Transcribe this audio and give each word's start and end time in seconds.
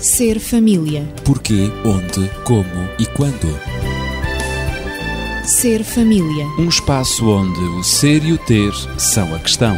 Ser 0.00 0.38
família. 0.38 1.02
Porquê, 1.24 1.68
onde, 1.84 2.28
como 2.44 2.88
e 3.00 3.06
quando. 3.06 3.48
Ser 5.44 5.82
família. 5.82 6.46
Um 6.56 6.68
espaço 6.68 7.28
onde 7.28 7.58
o 7.58 7.82
ser 7.82 8.24
e 8.24 8.32
o 8.32 8.38
ter 8.38 8.72
são 8.96 9.34
a 9.34 9.40
questão. 9.40 9.76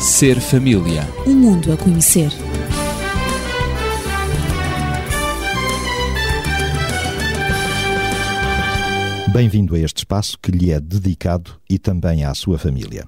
Ser 0.00 0.40
família. 0.40 1.08
Um 1.24 1.36
mundo 1.36 1.72
a 1.72 1.76
conhecer. 1.76 2.32
Bem-vindo 9.32 9.76
a 9.76 9.78
este 9.78 9.98
espaço 9.98 10.36
que 10.42 10.50
lhe 10.50 10.72
é 10.72 10.80
dedicado 10.80 11.52
e 11.70 11.78
também 11.78 12.24
à 12.24 12.34
sua 12.34 12.58
família. 12.58 13.06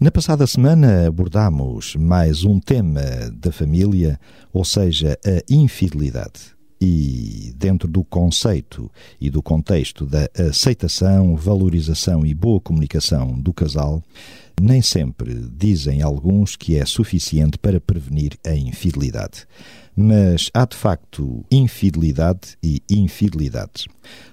Na 0.00 0.12
passada 0.12 0.46
semana 0.46 1.08
abordamos 1.08 1.96
mais 1.96 2.44
um 2.44 2.60
tema 2.60 3.02
da 3.32 3.50
família, 3.50 4.16
ou 4.52 4.64
seja, 4.64 5.18
a 5.26 5.52
infidelidade. 5.52 6.56
E 6.80 7.52
dentro 7.56 7.88
do 7.88 8.04
conceito 8.04 8.88
e 9.20 9.28
do 9.28 9.42
contexto 9.42 10.06
da 10.06 10.28
aceitação, 10.38 11.34
valorização 11.34 12.24
e 12.24 12.32
boa 12.32 12.60
comunicação 12.60 13.36
do 13.40 13.52
casal, 13.52 14.00
nem 14.60 14.82
sempre 14.82 15.34
dizem 15.52 16.02
alguns 16.02 16.56
que 16.56 16.76
é 16.76 16.84
suficiente 16.84 17.58
para 17.58 17.80
prevenir 17.80 18.32
a 18.46 18.54
infidelidade. 18.54 19.46
Mas 19.96 20.50
há 20.54 20.64
de 20.64 20.76
facto 20.76 21.44
infidelidade 21.50 22.56
e 22.62 22.82
infidelidades. 22.88 23.86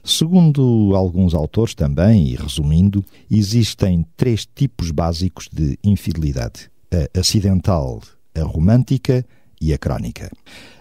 Segundo 0.03 0.93
alguns 0.95 1.33
autores 1.33 1.73
também, 1.73 2.27
e 2.27 2.35
resumindo, 2.35 3.03
existem 3.31 4.05
três 4.15 4.45
tipos 4.45 4.91
básicos 4.91 5.49
de 5.51 5.77
infidelidade: 5.83 6.69
a 6.91 7.19
acidental, 7.19 8.01
a 8.35 8.43
romântica 8.43 9.25
e 9.61 9.73
a 9.73 9.77
crónica. 9.77 10.29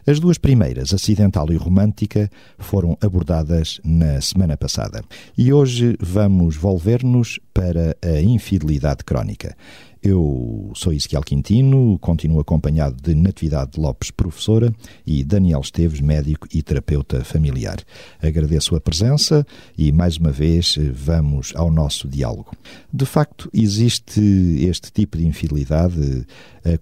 As 0.06 0.20
duas 0.20 0.36
primeiras, 0.36 0.92
acidental 0.92 1.50
e 1.50 1.56
romântica, 1.56 2.30
foram 2.58 2.96
abordadas 3.00 3.80
na 3.82 4.20
semana 4.20 4.56
passada. 4.56 5.02
E 5.36 5.52
hoje 5.52 5.96
vamos 5.98 6.56
volver-nos 6.56 7.38
para 7.54 7.96
a 8.02 8.20
infidelidade 8.20 9.04
crónica. 9.04 9.56
Eu 10.04 10.70
sou 10.74 10.92
Ezequiel 10.92 11.22
Quintino, 11.22 11.98
continuo 11.98 12.38
acompanhado 12.38 12.94
de 13.00 13.14
Natividade 13.14 13.80
Lopes, 13.80 14.10
professora, 14.10 14.70
e 15.06 15.24
Daniel 15.24 15.62
Esteves, 15.62 16.02
médico 16.02 16.46
e 16.52 16.62
terapeuta 16.62 17.24
familiar. 17.24 17.78
Agradeço 18.22 18.76
a 18.76 18.80
presença 18.82 19.46
e, 19.78 19.90
mais 19.90 20.18
uma 20.18 20.30
vez, 20.30 20.76
vamos 20.92 21.54
ao 21.56 21.70
nosso 21.70 22.06
diálogo. 22.06 22.54
De 22.92 23.06
facto, 23.06 23.48
existe 23.50 24.20
este 24.60 24.92
tipo 24.92 25.16
de 25.16 25.26
infidelidade 25.26 26.26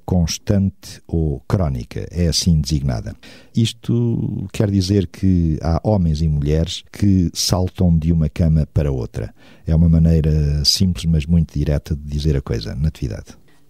constante 0.05 1.01
ou 1.07 1.41
crónica, 1.47 2.07
é 2.11 2.27
assim 2.27 2.61
designada. 2.61 3.15
Isto 3.55 4.49
quer 4.53 4.69
dizer 4.71 5.07
que 5.07 5.59
há 5.63 5.81
homens 5.85 6.23
e 6.23 6.29
mulheres 6.29 6.83
que 6.91 7.31
saltam 7.33 7.97
de 7.97 8.13
uma 8.13 8.29
cama 8.29 8.67
para 8.73 8.91
outra. 8.91 9.33
É 9.65 9.75
uma 9.75 9.89
maneira 9.89 10.65
simples, 10.65 11.05
mas 11.05 11.27
muito 11.27 11.57
direta 11.57 11.95
de 11.95 12.03
dizer 12.03 12.37
a 12.37 12.41
coisa, 12.41 12.75
Natividade. 12.75 13.12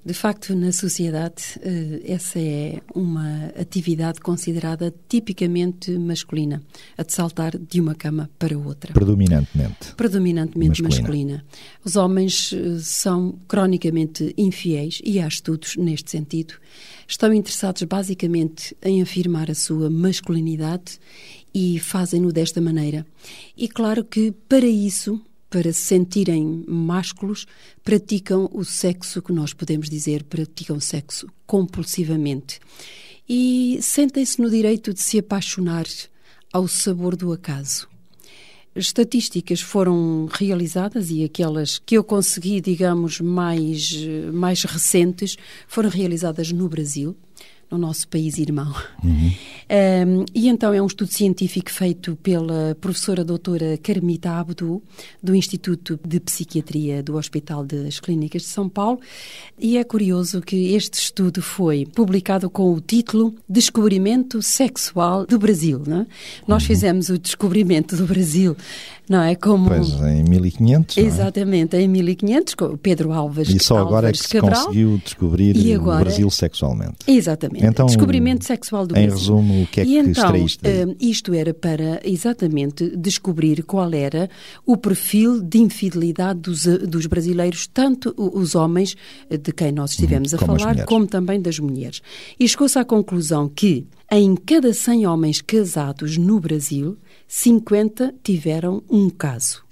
De 0.04 0.14
facto, 0.14 0.52
na 0.56 0.72
sociedade, 0.72 1.60
essa 2.04 2.36
é 2.36 2.80
uma 2.92 3.52
atividade 3.56 4.18
considerada 4.18 4.92
tipicamente 5.08 5.96
masculina, 5.96 6.60
a 6.98 7.04
de 7.04 7.12
saltar 7.12 7.56
de 7.56 7.80
uma 7.80 7.94
cama 7.94 8.28
para 8.36 8.58
outra. 8.58 8.92
Predominantemente. 8.92 9.94
Predominantemente 9.96 10.82
masculina. 10.82 11.34
masculina. 11.36 11.44
Os 11.84 11.94
homens 11.94 12.52
são 12.80 13.38
cronicamente 13.46 14.34
infiéis 14.36 15.00
e 15.04 15.20
há 15.20 15.28
estudos 15.28 15.76
neste 15.76 16.10
sentido. 16.10 16.54
Estão 17.06 17.32
interessados 17.32 17.84
basicamente 17.84 18.76
em 18.82 19.00
afirmar 19.02 19.52
a 19.52 19.54
sua 19.54 19.88
masculinidade 19.88 20.98
e 21.54 21.78
fazem-no 21.78 22.32
desta 22.32 22.60
maneira. 22.60 23.06
E 23.56 23.68
claro 23.68 24.04
que 24.04 24.32
para 24.48 24.66
isso 24.66 25.20
para 25.52 25.70
se 25.70 25.82
sentirem 25.82 26.64
másculos, 26.66 27.46
praticam 27.84 28.48
o 28.54 28.64
sexo 28.64 29.20
que 29.20 29.34
nós 29.34 29.52
podemos 29.52 29.90
dizer, 29.90 30.22
praticam 30.24 30.80
sexo 30.80 31.28
compulsivamente. 31.46 32.58
E 33.28 33.78
sentem-se 33.82 34.40
no 34.40 34.48
direito 34.48 34.94
de 34.94 35.02
se 35.02 35.18
apaixonar 35.18 35.84
ao 36.50 36.66
sabor 36.66 37.14
do 37.16 37.30
acaso. 37.34 37.86
Estatísticas 38.74 39.60
foram 39.60 40.26
realizadas 40.32 41.10
e 41.10 41.22
aquelas 41.22 41.78
que 41.78 41.98
eu 41.98 42.02
consegui, 42.02 42.58
digamos, 42.58 43.20
mais, 43.20 43.94
mais 44.32 44.62
recentes, 44.62 45.36
foram 45.68 45.90
realizadas 45.90 46.50
no 46.50 46.66
Brasil, 46.66 47.14
no 47.72 47.78
nosso 47.78 48.06
país 48.06 48.38
irmão. 48.38 48.72
Uhum. 49.02 49.32
Um, 49.72 50.24
e 50.34 50.48
então 50.48 50.72
é 50.74 50.82
um 50.82 50.86
estudo 50.86 51.10
científico 51.10 51.70
feito 51.70 52.14
pela 52.16 52.76
professora 52.80 53.24
doutora 53.24 53.78
Carmita 53.82 54.30
Abdu, 54.32 54.82
do 55.22 55.34
Instituto 55.34 55.98
de 56.06 56.20
Psiquiatria 56.20 57.02
do 57.02 57.16
Hospital 57.16 57.64
das 57.64 57.98
Clínicas 57.98 58.42
de 58.42 58.48
São 58.48 58.68
Paulo, 58.68 59.00
e 59.58 59.78
é 59.78 59.84
curioso 59.84 60.42
que 60.42 60.74
este 60.74 60.98
estudo 60.98 61.40
foi 61.40 61.86
publicado 61.86 62.50
com 62.50 62.72
o 62.74 62.80
título 62.80 63.34
Descobrimento 63.48 64.42
Sexual 64.42 65.24
do 65.26 65.38
Brasil. 65.38 65.82
Não 65.86 66.02
é? 66.02 66.06
Nós 66.46 66.62
uhum. 66.62 66.66
fizemos 66.68 67.08
o 67.08 67.18
descobrimento 67.18 67.96
do 67.96 68.06
Brasil 68.06 68.54
não 69.08 69.22
é? 69.22 69.34
Como... 69.34 69.68
Pois, 69.68 69.90
em 69.90 70.22
1500, 70.24 70.96
Exatamente, 70.96 71.76
em 71.76 71.88
1500, 71.88 72.54
com 72.54 72.76
Pedro 72.76 73.12
Alves 73.12 73.48
E 73.48 73.58
só 73.58 73.78
agora 73.78 74.06
Álvares 74.06 74.20
é 74.20 74.22
que 74.22 74.28
se 74.28 74.40
Cabral. 74.40 74.64
conseguiu 74.64 75.00
descobrir 75.04 75.74
agora... 75.74 76.00
o 76.00 76.04
Brasil 76.04 76.30
sexualmente. 76.30 76.96
Exatamente, 77.06 77.61
então, 77.62 77.86
descobrimento 77.86 78.44
sexual 78.44 78.86
do 78.86 78.96
em 78.96 79.06
Brasil. 79.06 79.16
Em 79.16 79.18
resumo, 79.18 79.62
o 79.62 79.66
que 79.66 79.80
é 79.80 79.84
e 79.84 79.86
que 79.86 79.98
então, 79.98 80.10
extraíste 80.10 80.62
daí? 80.62 80.96
Isto 81.00 81.34
era 81.34 81.54
para, 81.54 82.00
exatamente, 82.04 82.96
descobrir 82.96 83.62
qual 83.62 83.92
era 83.92 84.28
o 84.66 84.76
perfil 84.76 85.40
de 85.40 85.58
infidelidade 85.58 86.40
dos, 86.40 86.64
dos 86.64 87.06
brasileiros, 87.06 87.66
tanto 87.66 88.14
os 88.16 88.54
homens, 88.54 88.96
de 89.28 89.52
quem 89.52 89.72
nós 89.72 89.90
estivemos 89.90 90.32
Uhum, 90.32 90.38
a 90.38 90.46
falar, 90.46 90.84
como 90.84 91.06
também 91.06 91.40
das 91.40 91.58
mulheres. 91.58 92.00
E 92.38 92.48
chegou-se 92.48 92.78
à 92.78 92.84
conclusão 92.84 93.48
que, 93.48 93.86
em 94.10 94.34
cada 94.34 94.72
100 94.72 95.06
homens 95.06 95.40
casados 95.40 96.16
no 96.16 96.38
Brasil, 96.40 96.96
50 97.26 98.14
tiveram 98.22 98.82
um 98.90 99.08
caso. 99.08 99.64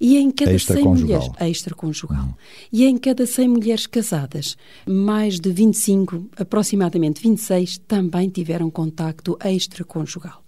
E 0.00 0.16
em 0.16 0.30
cada 0.30 0.58
100 0.58 0.84
mulheres 0.84 1.28
extraconjugal. 1.40 2.24
Uhum. 2.24 2.34
E 2.72 2.84
em 2.84 2.96
cada 2.96 3.26
100 3.26 3.48
mulheres 3.48 3.86
casadas, 3.86 4.56
mais 4.86 5.38
de 5.38 5.50
25, 5.50 6.28
aproximadamente 6.36 7.22
26, 7.22 7.78
também 7.86 8.28
tiveram 8.28 8.70
contacto 8.70 9.36
extraconjugal. 9.44 10.42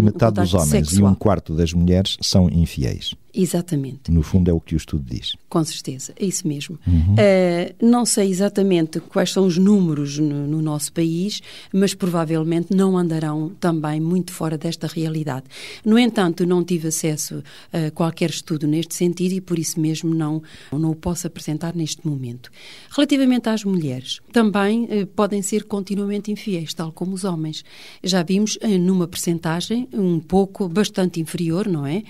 Metade 0.00 0.40
dos 0.40 0.54
homens 0.54 0.70
sexual. 0.70 1.10
e 1.10 1.12
um 1.12 1.14
quarto 1.14 1.54
das 1.54 1.72
mulheres 1.72 2.16
são 2.20 2.48
infiéis. 2.50 3.14
Exatamente. 3.34 4.12
No 4.12 4.22
fundo 4.22 4.48
é 4.48 4.52
o 4.52 4.60
que 4.60 4.74
o 4.74 4.76
estudo 4.76 5.04
diz. 5.04 5.34
Com 5.48 5.64
certeza, 5.64 6.14
é 6.16 6.24
isso 6.24 6.46
mesmo. 6.46 6.78
Uhum. 6.86 7.14
Uh, 7.14 7.74
não 7.84 8.06
sei 8.06 8.30
exatamente 8.30 9.00
quais 9.00 9.32
são 9.32 9.44
os 9.44 9.58
números 9.58 10.18
no, 10.18 10.46
no, 10.46 10.62
nosso 10.62 10.92
país, 10.92 11.42
mas 11.72 11.94
provavelmente 11.94 12.74
não 12.74 12.96
andarão 12.96 13.50
também 13.58 14.00
muito 14.00 14.32
fora 14.32 14.56
desta 14.56 14.86
realidade. 14.86 15.46
No 15.84 15.98
entanto, 15.98 16.46
não 16.46 16.62
tive 16.62 16.88
acesso 16.88 17.42
a 17.72 17.90
qualquer 17.90 18.30
estudo 18.30 18.68
neste 18.68 18.94
sentido 18.94 19.32
e 19.32 19.40
por 19.40 19.58
isso 19.58 19.80
mesmo 19.80 20.14
não, 20.14 20.40
não 20.70 20.92
o 20.92 20.94
posso 20.94 21.26
apresentar 21.26 21.74
neste 21.74 22.06
momento. 22.06 22.50
Relativamente 22.90 23.48
às 23.48 23.64
mulheres, 23.64 24.20
também 24.32 24.84
uh, 24.84 25.06
podem 25.08 25.42
ser 25.42 25.64
continuamente 25.64 26.30
infiéis, 26.30 26.72
tal 26.72 26.92
como 26.92 27.14
os 27.14 27.24
homens. 27.24 27.64
Já 28.02 28.22
vimos 28.22 28.56
uh, 28.56 28.78
numa 28.78 29.08
percentagem 29.08 29.88
um 29.92 30.20
pouco, 30.20 30.68
bastante 30.68 31.20
inferior, 31.20 31.66
não 31.66 31.84
é? 31.84 32.04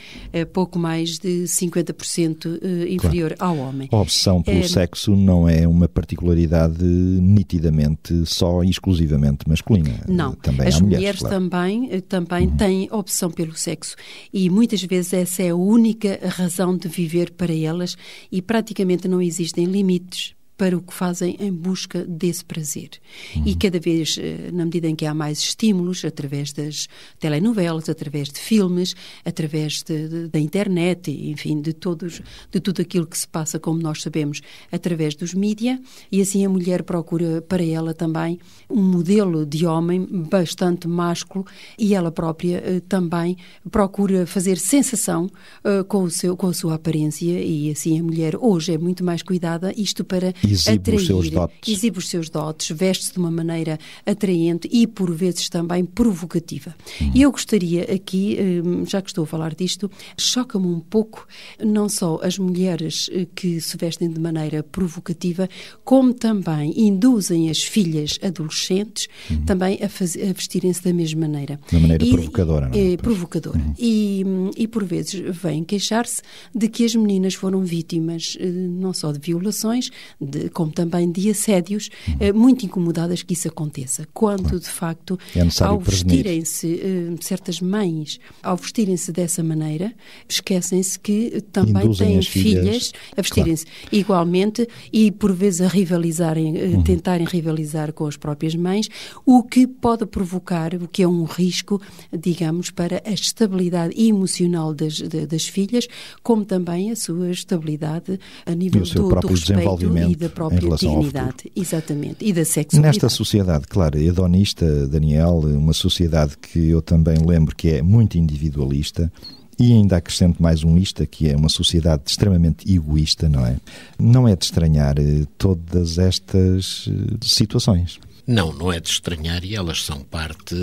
pouco 0.53 0.79
mais 0.79 1.14
de 1.19 1.45
50% 1.45 2.61
inferior 2.89 3.35
claro. 3.37 3.59
ao 3.59 3.69
homem. 3.69 3.89
A 3.91 3.97
obsessão 3.97 4.43
pelo 4.43 4.61
é... 4.61 4.69
sexo 4.69 5.15
não 5.17 5.49
é 5.49 5.67
uma 5.67 5.89
particularidade 5.89 6.85
nitidamente 6.85 8.25
só 8.27 8.63
e 8.63 8.71
exclusivamente 8.71 9.49
masculina. 9.49 10.05
Não, 10.09 10.35
também 10.35 10.69
as 10.69 10.81
mulheres, 10.81 10.99
mulheres 10.99 11.21
claro. 11.21 11.35
também, 11.37 12.01
também 12.03 12.49
uhum. 12.49 12.57
têm 12.57 12.89
opção 12.91 13.31
pelo 13.31 13.55
sexo 13.57 13.97
e 14.33 14.49
muitas 14.51 14.83
vezes 14.83 15.13
essa 15.13 15.43
é 15.43 15.51
a 15.51 15.57
única 15.57 16.19
razão 16.29 16.77
de 16.77 16.89
viver 16.89 17.33
para 17.33 17.55
elas 17.55 17.97
e 18.31 18.43
praticamente 18.43 19.09
não 19.09 19.21
existem 19.21 19.65
limites 19.65 20.34
para 20.57 20.77
o 20.77 20.83
que 20.83 20.95
fazem 20.95 21.37
em 21.41 21.53
busca 21.53 22.05
desse 22.05 22.45
prazer. 22.45 22.91
Uhum. 23.37 23.43
E 23.47 23.55
cada 23.57 23.81
vez, 23.81 24.19
na 24.53 24.65
medida 24.65 24.89
em 24.89 24.95
que 24.95 25.07
há 25.07 25.15
mais 25.15 25.39
estímulos, 25.39 26.05
através 26.05 26.53
das 26.53 26.89
telenovelas, 27.19 27.89
através 27.89 28.29
de 28.29 28.39
filmes, 28.39 28.95
através 29.25 29.83
de, 29.83 30.09
de, 30.09 30.29
da 30.29 30.39
internet, 30.39 31.11
enfim, 31.11 31.61
de, 31.61 31.73
todos, 31.73 32.23
de 32.51 32.61
tudo 32.61 32.81
aquilo 32.83 33.07
que 33.07 33.19
se 33.19 33.27
passa, 33.27 33.59
como 33.59 33.81
nós 33.81 34.03
sabemos, 34.03 34.41
através 34.71 35.15
dos 35.15 35.35
mídia, 35.35 35.81
e 36.11 36.21
assim 36.21 36.45
a 36.45 36.49
mulher 36.49 36.83
procura 36.83 37.43
para 37.43 37.65
ela 37.65 37.93
também 37.93 38.39
um 38.71 38.83
modelo 38.83 39.45
de 39.45 39.67
homem 39.67 40.07
bastante 40.31 40.87
másculo 40.87 41.45
e 41.79 41.95
ela 41.95 42.11
própria 42.11 42.63
uh, 42.63 42.81
também 42.83 43.37
procura 43.71 44.27
fazer 44.27 44.59
sensação 44.59 45.27
uh, 45.65 45.85
com, 45.85 46.05
o 46.05 46.11
seu, 46.11 46.37
com 46.37 46.47
a 46.47 46.55
sua 46.55 46.75
aparência 46.75 47.41
e 47.41 47.71
assim 47.71 47.99
a 47.99 48.03
mulher 48.03 48.37
hoje 48.37 48.73
é 48.73 48.79
muito 48.79 49.05
mais 49.05 49.23
cuidada, 49.23 49.73
isto 49.77 50.05
para 50.05 50.33
exibe 50.53 50.77
atrair, 50.77 50.97
os 50.97 51.07
seus 51.07 51.31
dotes. 51.31 51.73
exibe 51.73 51.99
os 51.99 52.09
seus 52.09 52.31
dotes, 52.31 52.77
veste-se 52.77 53.13
de 53.13 53.19
uma 53.19 53.31
maneira 53.31 53.79
atraente 54.07 54.69
e, 54.71 54.87
por 54.87 55.13
vezes, 55.13 55.49
também 55.49 55.85
provocativa. 55.85 56.75
Uhum. 57.01 57.13
E 57.15 57.23
eu 57.23 57.33
gostaria 57.33 57.83
aqui, 57.85 58.39
hum, 58.65 58.85
já 58.87 59.03
que 59.03 59.11
estou 59.11 59.25
a 59.25 59.27
falar 59.27 59.55
disto, 59.55 59.91
choca-me 60.19 60.67
um 60.67 60.81
pouco 60.81 61.27
não 61.63 61.89
só 61.89 62.21
as 62.23 62.39
mulheres 62.39 63.09
eh, 63.13 63.27
que 63.35 63.61
se 63.61 63.77
vestem 63.77 64.09
de 64.09 64.21
maneira 64.21 64.63
provocativa, 64.63 65.49
como 65.85 66.15
também 66.15 66.73
induzem 66.77 67.51
as 67.51 67.63
filhas 67.63 68.19
adolescentes 68.23 69.09
também 69.47 69.79
a, 69.81 69.87
a 69.87 70.33
vestirem-se 70.33 70.83
da 70.83 70.93
mesma 70.93 71.25
maneira. 71.25 71.59
De 71.69 71.79
maneira 71.79 72.07
provocadora, 72.07 72.69
não 72.69 72.79
é? 72.79 72.97
Pois. 72.97 73.01
provocadora. 73.01 73.61
E, 73.79 74.23
hum, 74.27 74.51
e, 74.57 74.69
por 74.69 74.85
vezes, 74.85 75.15
vêm 75.15 75.65
queixar-se 75.65 76.23
de 76.55 76.69
que 76.69 76.85
as 76.85 76.95
meninas 76.95 77.35
foram 77.35 77.63
vítimas 77.65 78.37
eh, 78.39 78.47
não 78.47 78.93
só 78.93 79.13
de 79.13 79.19
violações, 79.19 79.91
de- 80.39 80.49
como 80.51 80.71
também 80.73 81.11
de 81.11 81.31
assédios, 81.31 81.91
eh, 82.21 82.33
muito 82.33 82.65
incomodadas 82.67 83.23
que 83.23 83.33
isso 83.35 83.49
aconteça. 83.49 84.07
Quando, 84.13 84.59
de 84.59 84.69
facto, 84.69 85.19
É 85.35 85.41
ao 85.65 85.79
vestirem-se, 85.79 86.81
eh, 86.83 87.15
certas 87.21 87.61
mães, 87.61 88.19
ao 88.43 88.57
vestirem-se 88.57 89.13
dessa 89.13 89.43
maneira, 89.43 89.93
esquecem-se 90.29 90.99
que 90.99 91.41
também 91.53 91.85
Induzem 91.85 92.09
têm 92.09 92.19
as 92.19 92.27
filhas, 92.27 92.63
filhas 92.65 92.93
a 93.17 93.23
vestirem-se 93.23 93.67
igualmente 93.93 94.67
e, 94.93 95.11
por 95.11 95.33
vezes, 95.33 95.61
a 95.61 95.69
rivalizarem, 95.69 96.57
eh, 96.57 96.83
tentarem 96.85 97.27
rivalizar 97.27 97.93
com 97.93 98.07
as 98.07 98.17
próprias 98.17 98.55
mães, 98.55 98.89
o 99.25 99.43
que 99.43 99.67
pode 99.67 100.05
provocar, 100.07 100.75
o 100.75 100.89
que 100.89 101.03
é 101.03 101.09
um 101.09 101.25
risco, 101.25 101.81
digamos, 102.13 102.71
para 102.71 103.03
a 103.05 103.11
estabilidade 103.13 103.95
emocional 104.01 104.75
das, 104.75 105.01
das 105.01 105.47
filhas, 105.47 105.87
como 106.23 106.45
também 106.45 106.91
a 106.91 106.97
sua 106.97 107.31
estabilidade 107.31 108.19
a 108.47 108.55
nível 108.55 108.83
do, 108.83 109.09
do 109.09 109.27
respeito 109.29 109.55
desenvolvimento. 109.55 110.11
e 110.13 110.17
da 110.25 110.31
própria 110.31 110.77
dignidade. 110.77 111.53
Exatamente. 111.55 112.25
E 112.25 112.33
da 112.33 112.45
sexualidade. 112.45 112.97
Nesta 112.97 113.09
sociedade, 113.09 113.67
claro, 113.69 113.99
hedonista, 113.99 114.87
Daniel, 114.87 115.39
uma 115.39 115.73
sociedade 115.73 116.37
que 116.39 116.69
eu 116.69 116.81
também 116.81 117.17
lembro 117.19 117.55
que 117.55 117.69
é 117.69 117.83
muito 117.83 118.17
individualista, 118.17 119.11
e 119.59 119.73
ainda 119.73 119.97
acrescento 119.97 120.43
mais 120.43 120.65
um 120.65 120.77
ista, 120.77 121.07
que 121.07 121.29
é 121.29 121.37
uma 121.37 121.49
sociedade 121.49 122.03
extremamente 122.07 122.71
egoísta, 122.71 123.29
não 123.29 123.47
é? 123.47 123.57
Não 123.99 124.27
é 124.27 124.35
de 124.35 124.45
estranhar 124.45 124.99
eh, 124.99 125.27
todas 125.39 125.99
estas 125.99 126.89
eh, 126.89 127.17
situações. 127.23 128.01
Não, 128.27 128.53
não 128.53 128.73
é 128.73 128.81
de 128.81 128.89
estranhar 128.89 129.45
e 129.45 129.55
elas 129.55 129.85
são 129.85 130.01
parte, 130.01 130.55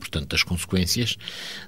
portanto, 0.00 0.30
das 0.30 0.42
consequências 0.42 1.16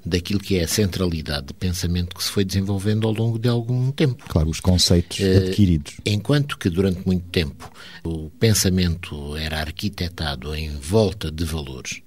daquilo 0.05 0.41
que 0.41 0.59
é 0.59 0.65
a 0.65 0.69
centralidade 0.69 1.47
de 1.47 1.55
pensamento 1.55 2.17
que 2.17 2.25
se 2.25 2.31
foi 2.31 2.45
desenvolvendo 2.45 3.07
ao 3.07 3.13
longo 3.13 3.39
de 3.39 3.49
algum 3.49 3.93
tempo. 3.93 4.25
Claro, 4.29 4.51
os 4.51 4.59
conceitos 4.59 5.21
Eh, 5.21 5.37
adquiridos. 5.37 5.95
Enquanto 6.05 6.59
que 6.59 6.69
durante 6.69 7.07
muito 7.07 7.29
tempo 7.29 7.71
o 8.03 8.31
pensamento 8.31 9.37
era 9.37 9.61
arquitetado 9.61 10.55
em 10.57 10.77
volta 10.77 11.31
de 11.31 11.45
valores, 11.45 12.03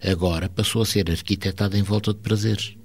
agora 0.00 0.48
passou 0.48 0.82
a 0.82 0.86
ser 0.86 1.10
arquitetado 1.10 1.76
em 1.76 1.82
volta 1.82 2.12
de 2.12 2.20
prazeres. 2.20 2.76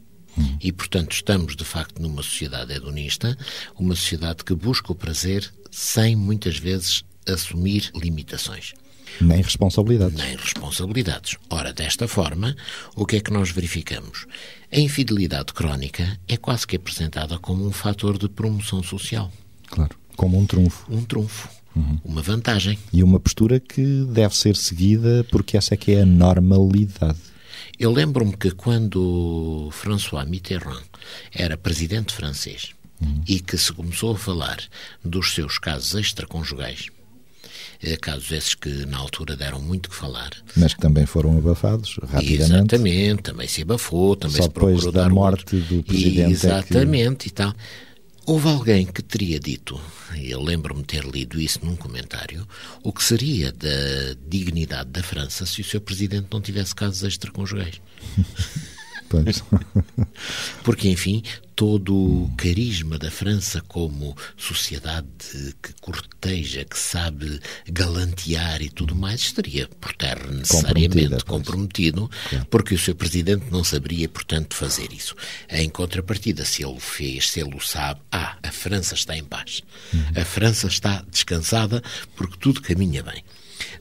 E, 0.62 0.71
portanto, 0.71 1.13
estamos 1.13 1.56
de 1.56 1.63
facto 1.63 2.00
numa 2.00 2.21
sociedade 2.21 2.71
hedonista, 2.71 3.35
uma 3.75 3.95
sociedade 3.95 4.44
que 4.44 4.53
busca 4.53 4.91
o 4.91 4.95
prazer 4.95 5.51
sem 5.71 6.15
muitas 6.15 6.57
vezes 6.57 7.03
assumir 7.27 7.89
limitações 7.95 8.74
Nem 9.21 9.41
responsabilidades. 9.41 10.15
nem 10.17 10.35
responsabilidades. 10.35 11.37
Ora, 11.49 11.73
desta 11.73 12.07
forma, 12.07 12.55
o 12.95 13.05
que 13.05 13.17
é 13.17 13.19
que 13.19 13.31
nós 13.31 13.49
verificamos? 13.51 14.25
A 14.71 14.79
infidelidade 14.79 15.53
crónica 15.53 16.19
é 16.27 16.37
quase 16.37 16.67
que 16.67 16.75
apresentada 16.75 17.37
como 17.39 17.65
um 17.65 17.71
fator 17.71 18.17
de 18.17 18.27
promoção 18.29 18.83
social, 18.83 19.31
Claro. 19.67 19.95
Como 20.15 20.39
um 20.39 20.45
trunfo. 20.45 20.85
um 20.91 21.03
trunfo, 21.03 21.47
uma 22.03 22.21
vantagem. 22.21 22.77
E 22.91 23.03
uma 23.03 23.19
postura 23.19 23.59
que 23.59 24.03
deve 24.09 24.35
ser 24.35 24.55
seguida 24.55 25.25
porque 25.31 25.55
essa 25.57 25.73
é 25.73 25.77
que 25.77 25.91
é 25.91 26.01
a 26.01 26.05
normalidade. 26.05 27.19
Eu 27.77 27.91
lembro-me 27.91 28.35
que 28.35 28.49
quando 28.51 29.69
François 29.71 30.25
Mitterrand 30.27 30.81
era 31.31 31.55
presidente 31.57 32.13
francês 32.13 32.71
e 33.27 33.39
que 33.39 33.55
se 33.57 33.71
começou 33.71 34.15
a 34.15 34.17
falar 34.17 34.57
dos 35.05 35.33
seus 35.35 35.59
casos 35.59 35.93
extraconjugais, 35.93 36.87
casos 38.01 38.31
esses 38.31 38.56
que 38.56 38.69
na 38.85 38.97
altura 38.97 39.35
deram 39.35 39.62
muito 39.62 39.89
que 39.89 39.95
falar, 39.95 40.31
Mas 40.56 40.74
que 40.74 40.79
também 40.81 41.06
foram 41.06 41.38
abafados 41.38 41.97
rapidamente. 42.03 42.41
Exatamente, 42.75 43.21
também 43.24 43.47
se 43.47 43.62
abafou, 43.62 44.15
também 44.15 44.38
Só 44.38 44.44
se 44.44 44.50
procurou 44.50 44.75
depois 44.77 44.94
da 44.94 45.03
dar 45.03 45.09
morte 45.09 45.56
outro. 45.56 45.75
do 45.75 45.83
presidente 45.83 46.21
é 46.21 46.25
que- 46.25 46.31
Exatamente 46.31 47.27
e 47.27 47.31
tal. 47.31 47.53
Houve 48.25 48.50
alguém 48.50 48.85
que 48.85 49.01
teria 49.01 49.39
dito, 49.39 49.79
e 50.18 50.29
eu 50.31 50.41
lembro-me 50.41 50.83
ter 50.83 51.06
lido 51.06 51.39
isso 51.39 51.59
num 51.63 51.77
comentário, 51.77 52.45
o 52.83 52.91
que 52.91 53.01
seria 53.01 53.53
da 53.53 53.69
dignidade 54.27 54.89
da 54.89 55.01
França 55.01 55.45
se 55.45 55.62
o 55.62 55.63
seu 55.63 55.79
presidente 55.79 56.27
não 56.29 56.41
tivesse 56.41 56.75
casos 56.75 57.03
extraconjugais. 57.03 57.79
Pois. 59.09 59.44
Porque, 60.63 60.89
enfim, 60.89 61.24
todo 61.57 61.95
o 61.95 62.31
carisma 62.38 63.00
da 63.00 63.09
França 63.09 63.62
como 63.68 64.15
sociedade 64.38 65.07
que 65.59 65.74
corteja, 65.81 66.63
que 66.63 66.77
sabe 66.77 67.39
galantear 67.68 68.62
e 68.62 68.69
tudo 68.69 68.95
mais, 68.95 69.21
estaria 69.21 69.68
por 69.68 69.92
terra 69.94 70.30
necessariamente 70.31 71.25
comprometido, 71.25 72.12
porque 72.51 72.75
o 72.75 72.80
seu 72.80 72.94
presidente 72.94 73.45
não 73.50 73.63
saberia, 73.63 74.07
portanto, 74.07 74.56
fazer 74.56 74.94
isso. 74.94 75.15
Em 75.50 75.68
contrapartida, 75.68 76.45
se 76.45 76.63
ele 76.63 76.75
o 76.75 76.80
fez, 76.80 77.31
se 77.31 77.39
ele 77.39 77.56
o 77.56 77.60
sabe, 77.60 78.01
ah, 78.12 78.38
a 78.44 78.51
França 78.51 78.94
está 78.94 79.18
em 79.18 79.24
paz. 79.24 79.63
A 80.15 80.24
França 80.24 80.68
está 80.68 81.03
descansada 81.10 81.81
porque 82.15 82.38
tudo 82.38 82.62
caminha 82.62 83.01
bem. 83.01 83.24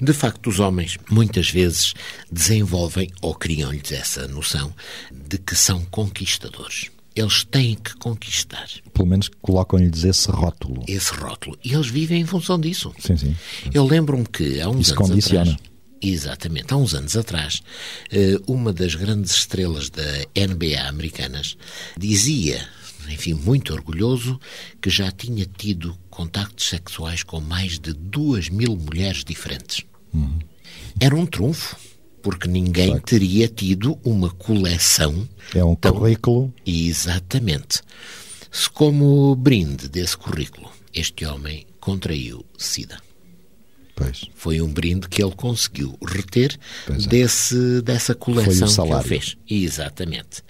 De 0.00 0.12
facto, 0.12 0.48
os 0.48 0.60
homens 0.60 0.96
muitas 1.10 1.50
vezes 1.50 1.94
desenvolvem 2.30 3.10
ou 3.22 3.34
criam-lhes 3.34 3.92
essa 3.92 4.26
noção 4.28 4.74
de 5.12 5.38
que 5.38 5.54
são 5.54 5.84
conquistadores. 5.86 6.90
Eles 7.14 7.44
têm 7.44 7.74
que 7.76 7.94
conquistar 7.96 8.68
Pelo 8.92 9.08
menos 9.08 9.30
colocam-lhes 9.40 10.04
esse 10.04 10.30
rótulo. 10.30 10.84
esse 10.86 11.12
rótulo. 11.14 11.58
E 11.64 11.72
eles 11.72 11.86
vivem 11.88 12.20
em 12.20 12.26
função 12.26 12.60
disso. 12.60 12.92
Sim, 12.98 13.16
sim. 13.16 13.34
Eu 13.72 13.86
lembro-me 13.86 14.26
que 14.26 14.60
há 14.60 14.68
uns 14.68 14.88
Isso 14.88 14.94
anos 14.94 15.08
condiciona. 15.08 15.52
atrás. 15.52 15.70
Exatamente, 16.02 16.74
há 16.74 16.76
uns 16.76 16.94
anos 16.94 17.16
atrás, 17.16 17.62
eh, 18.12 18.36
uma 18.46 18.70
das 18.70 18.94
grandes 18.94 19.30
estrelas 19.32 19.88
da 19.88 20.04
NBA 20.36 20.86
americanas 20.86 21.56
dizia, 21.96 22.68
enfim, 23.08 23.34
muito 23.34 23.72
orgulhoso, 23.72 24.38
que 24.80 24.90
já 24.90 25.10
tinha 25.10 25.46
tido 25.46 25.96
contactos 26.10 26.68
sexuais 26.68 27.22
com 27.22 27.40
mais 27.40 27.78
de 27.78 27.92
duas 27.92 28.48
mil 28.48 28.76
mulheres 28.76 29.24
diferentes. 29.24 29.84
Era 30.98 31.14
um 31.14 31.26
trunfo, 31.26 31.76
porque 32.22 32.48
ninguém 32.48 32.98
teria 33.00 33.48
tido 33.48 33.98
uma 34.04 34.30
coleção 34.30 35.28
É 35.54 35.62
um 35.62 35.74
tão 35.76 35.92
currículo. 35.92 36.52
Exatamente. 36.64 37.82
Se 38.50 38.70
como 38.70 39.34
brinde 39.36 39.88
desse 39.88 40.16
currículo, 40.16 40.70
este 40.92 41.26
homem 41.26 41.66
contraiu 41.78 42.44
SIDA. 42.56 43.05
Pois. 43.96 44.28
Foi 44.34 44.60
um 44.60 44.70
brinde 44.70 45.08
que 45.08 45.22
ele 45.22 45.34
conseguiu 45.34 45.98
reter 46.06 46.56
é. 46.86 46.92
desse, 47.08 47.80
dessa 47.80 48.14
coleção 48.14 48.68
que 48.68 48.92
ele 48.92 49.02
fez. 49.02 49.36
Exatamente. 49.48 50.42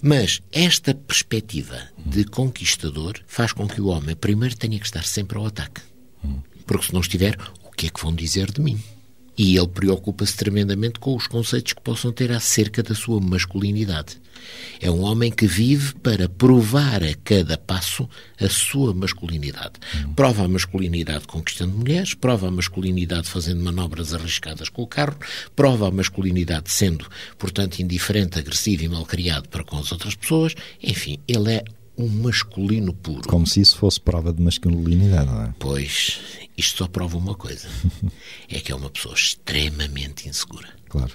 Mas 0.00 0.40
esta 0.50 0.94
perspectiva 0.94 1.78
de 2.06 2.24
conquistador 2.24 3.20
faz 3.26 3.52
com 3.52 3.68
que 3.68 3.82
o 3.82 3.88
homem 3.88 4.16
primeiro 4.16 4.56
tenha 4.56 4.78
que 4.78 4.86
estar 4.86 5.04
sempre 5.04 5.36
ao 5.36 5.46
ataque. 5.46 5.82
Porque 6.66 6.86
se 6.86 6.94
não 6.94 7.00
estiver, 7.00 7.36
o 7.64 7.70
que 7.70 7.86
é 7.86 7.90
que 7.90 8.02
vão 8.02 8.14
dizer 8.14 8.50
de 8.50 8.62
mim? 8.62 8.82
E 9.36 9.56
ele 9.56 9.68
preocupa-se 9.68 10.36
tremendamente 10.36 10.98
com 10.98 11.14
os 11.14 11.26
conceitos 11.26 11.74
que 11.74 11.82
possam 11.82 12.12
ter 12.12 12.32
acerca 12.32 12.82
da 12.82 12.94
sua 12.94 13.20
masculinidade. 13.20 14.18
É 14.80 14.90
um 14.90 15.02
homem 15.02 15.30
que 15.30 15.46
vive 15.46 15.94
para 15.94 16.28
provar 16.28 17.02
a 17.02 17.14
cada 17.24 17.56
passo 17.56 18.08
a 18.38 18.48
sua 18.48 18.94
masculinidade. 18.94 19.74
Prova 20.14 20.44
a 20.44 20.48
masculinidade 20.48 21.26
conquistando 21.26 21.76
mulheres, 21.76 22.14
prova 22.14 22.48
a 22.48 22.50
masculinidade 22.50 23.28
fazendo 23.28 23.62
manobras 23.62 24.14
arriscadas 24.14 24.68
com 24.68 24.82
o 24.82 24.86
carro, 24.86 25.16
prova 25.54 25.88
a 25.88 25.90
masculinidade 25.90 26.70
sendo, 26.70 27.06
portanto, 27.38 27.80
indiferente, 27.80 28.38
agressivo 28.38 28.84
e 28.84 28.88
malcriado 28.88 29.48
para 29.48 29.64
com 29.64 29.78
as 29.78 29.90
outras 29.90 30.14
pessoas. 30.14 30.54
Enfim, 30.82 31.18
ele 31.26 31.54
é 31.54 31.64
um 31.96 32.08
masculino 32.08 32.92
puro. 32.92 33.28
Como 33.28 33.46
se 33.46 33.60
isso 33.60 33.76
fosse 33.78 34.00
prova 34.00 34.32
de 34.32 34.42
masculinidade, 34.42 35.26
não 35.30 35.42
é? 35.44 35.54
Pois, 35.58 36.20
isto 36.56 36.78
só 36.78 36.88
prova 36.88 37.16
uma 37.16 37.34
coisa: 37.34 37.68
é 38.48 38.60
que 38.60 38.72
é 38.72 38.74
uma 38.74 38.90
pessoa 38.90 39.14
extremamente 39.14 40.28
insegura. 40.28 40.68
Claro. 40.88 41.12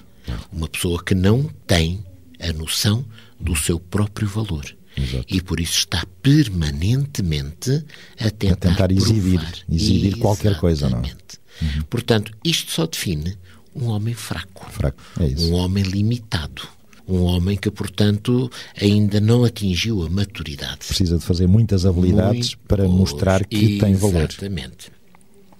Uma 0.51 0.67
pessoa 0.67 1.03
que 1.03 1.15
não 1.15 1.43
tem 1.65 2.03
a 2.39 2.53
noção 2.53 3.05
do 3.39 3.55
seu 3.55 3.79
próprio 3.79 4.27
valor. 4.27 4.65
Exato. 4.95 5.25
E 5.27 5.41
por 5.41 5.59
isso 5.59 5.79
está 5.79 6.05
permanentemente 6.21 7.85
a 8.19 8.29
tentar, 8.29 8.53
A 8.53 8.71
tentar 8.71 8.91
exibir, 8.91 9.41
exibir 9.69 10.17
qualquer 10.17 10.57
coisa, 10.59 10.89
não 10.89 11.00
é? 11.00 11.01
Exatamente. 11.01 11.85
Portanto, 11.89 12.31
isto 12.43 12.71
só 12.71 12.85
define 12.85 13.38
um 13.75 13.88
homem 13.88 14.13
fraco. 14.13 14.69
Fraco, 14.69 15.01
é 15.19 15.27
isso. 15.27 15.50
Um 15.50 15.53
homem 15.53 15.83
limitado. 15.83 16.67
Um 17.08 17.24
homem 17.24 17.58
que, 17.58 17.70
portanto, 17.70 18.50
ainda 18.79 19.20
não 19.20 19.43
atingiu 19.43 20.03
a 20.05 20.10
maturidade. 20.10 20.79
Precisa 20.88 21.17
de 21.17 21.25
fazer 21.25 21.48
muitas 21.48 21.86
habilidades 21.86 22.55
Muito 22.55 22.67
para 22.67 22.88
mostrar 22.88 23.46
que 23.46 23.79
tem 23.79 23.96
valor. 23.96 24.29
Exatamente. 24.29 24.91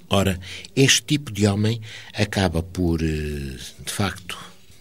Ora, 0.10 0.40
este 0.76 1.04
tipo 1.04 1.32
de 1.32 1.48
homem 1.48 1.80
acaba 2.14 2.62
por, 2.62 3.02
eh, 3.02 3.06
de 3.06 3.92
facto, 3.92 4.38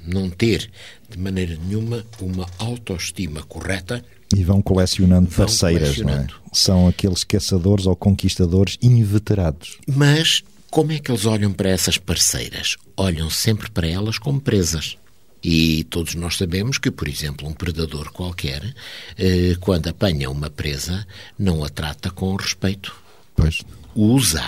não 0.07 0.29
ter 0.29 0.71
de 1.09 1.19
maneira 1.19 1.57
nenhuma 1.57 2.05
uma 2.21 2.47
autoestima 2.59 3.43
correta. 3.43 4.05
E 4.35 4.43
vão 4.43 4.61
colecionando 4.62 5.29
vão 5.29 5.47
parceiras, 5.47 5.97
colecionando. 5.97 6.35
não 6.35 6.47
é? 6.47 6.50
São 6.52 6.88
aqueles 6.88 7.25
caçadores 7.25 7.87
ou 7.87 7.97
conquistadores 7.97 8.76
inveterados. 8.83 9.79
Mas 9.87 10.43
como 10.71 10.93
é 10.93 10.99
que 10.99 11.11
eles 11.11 11.26
olham 11.26 11.52
para 11.52 11.69
essas 11.69 11.99
parceiras? 11.99 12.76
Olham 12.97 13.29
sempre 13.29 13.71
para 13.71 13.88
elas 13.88 14.19
como 14.19 14.40
presas. 14.40 14.97
E 15.42 15.85
todos 15.85 16.14
nós 16.14 16.37
sabemos 16.37 16.78
que, 16.78 16.90
por 16.90 17.09
exemplo, 17.09 17.49
um 17.49 17.52
predador 17.52 18.12
qualquer, 18.12 18.75
eh, 19.16 19.56
quando 19.61 19.88
apanha 19.88 20.30
uma 20.30 20.50
presa, 20.50 21.06
não 21.38 21.64
a 21.64 21.68
trata 21.68 22.11
com 22.11 22.35
respeito. 22.37 22.94
Pois. 23.35 23.62
Usa 23.94 24.44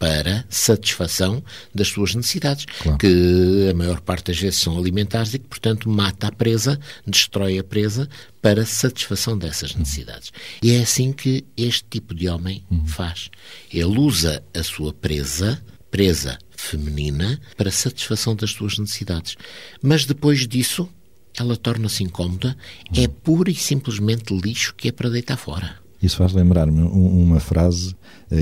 para 0.00 0.46
satisfação 0.48 1.44
das 1.74 1.88
suas 1.88 2.14
necessidades, 2.14 2.64
claro. 2.64 2.96
que 2.96 3.68
a 3.70 3.74
maior 3.74 4.00
parte 4.00 4.28
das 4.28 4.40
vezes 4.40 4.58
são 4.58 4.78
alimentares 4.78 5.34
e 5.34 5.38
que, 5.38 5.46
portanto, 5.46 5.90
mata 5.90 6.28
a 6.28 6.32
presa, 6.32 6.80
destrói 7.06 7.58
a 7.58 7.62
presa 7.62 8.08
para 8.40 8.64
satisfação 8.64 9.36
dessas 9.36 9.74
necessidades. 9.74 10.32
E 10.62 10.72
é 10.72 10.80
assim 10.80 11.12
que 11.12 11.44
este 11.54 11.84
tipo 11.90 12.14
de 12.14 12.30
homem 12.30 12.64
uhum. 12.70 12.86
faz. 12.86 13.30
Ele 13.70 13.98
usa 13.98 14.42
a 14.54 14.62
sua 14.62 14.90
presa, 14.90 15.62
presa 15.90 16.38
feminina, 16.60 17.40
para 17.56 17.70
satisfação 17.70 18.34
das 18.34 18.50
suas 18.50 18.78
necessidades. 18.78 19.36
Mas 19.82 20.04
depois 20.04 20.46
disso, 20.46 20.88
ela 21.38 21.56
torna-se 21.56 22.02
incómoda, 22.02 22.56
é 22.96 23.08
pura 23.08 23.50
e 23.50 23.54
simplesmente 23.54 24.34
lixo 24.34 24.74
que 24.76 24.88
é 24.88 24.92
para 24.92 25.10
deitar 25.10 25.36
fora. 25.36 25.76
Isso 26.02 26.16
faz 26.16 26.32
lembrar-me 26.32 26.80
uma 26.80 27.40
frase 27.40 27.94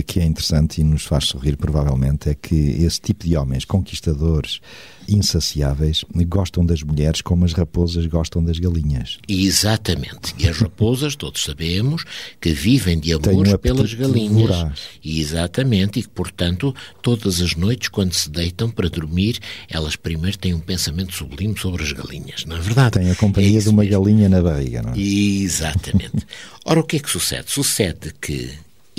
que 0.06 0.20
é 0.20 0.24
interessante 0.24 0.80
e 0.80 0.84
nos 0.84 1.04
faz 1.04 1.24
sorrir, 1.24 1.56
provavelmente, 1.56 2.28
é 2.28 2.34
que 2.34 2.54
esse 2.54 3.00
tipo 3.00 3.26
de 3.26 3.36
homens 3.36 3.64
conquistadores, 3.64 4.60
insaciáveis, 5.08 6.04
gostam 6.26 6.64
das 6.64 6.82
mulheres 6.82 7.22
como 7.22 7.44
as 7.46 7.54
raposas 7.54 8.04
gostam 8.06 8.44
das 8.44 8.58
galinhas. 8.58 9.18
Exatamente. 9.26 10.34
E 10.38 10.46
as 10.46 10.58
raposas, 10.58 11.16
todos 11.16 11.42
sabemos, 11.42 12.04
que 12.40 12.52
vivem 12.52 12.98
de 12.98 13.14
amor 13.14 13.48
um 13.48 13.56
pelas 13.56 13.94
galinhas. 13.94 14.32
Voraz. 14.32 14.80
Exatamente. 15.02 16.00
E 16.00 16.02
que, 16.02 16.08
portanto, 16.08 16.74
todas 17.00 17.40
as 17.40 17.54
noites, 17.54 17.88
quando 17.88 18.12
se 18.12 18.28
deitam 18.28 18.70
para 18.70 18.90
dormir, 18.90 19.38
elas 19.68 19.96
primeiro 19.96 20.36
têm 20.36 20.52
um 20.52 20.60
pensamento 20.60 21.14
sublime 21.14 21.58
sobre 21.58 21.82
as 21.82 21.92
galinhas. 21.92 22.44
Não 22.44 22.56
é 22.56 22.60
verdade? 22.60 22.98
Tem 22.98 23.10
a 23.10 23.14
companhia 23.14 23.58
é 23.58 23.62
de 23.62 23.68
uma 23.70 23.82
mesmo. 23.82 24.04
galinha 24.04 24.28
na 24.28 24.42
barriga, 24.42 24.82
não 24.82 24.92
é? 24.92 24.98
Exatamente. 24.98 26.26
Ora, 26.64 26.80
o 26.80 26.84
que 26.84 26.96
é 26.96 26.98
que 26.98 27.10
sucede? 27.10 27.50
Sucede 27.50 28.12
que 28.20 28.50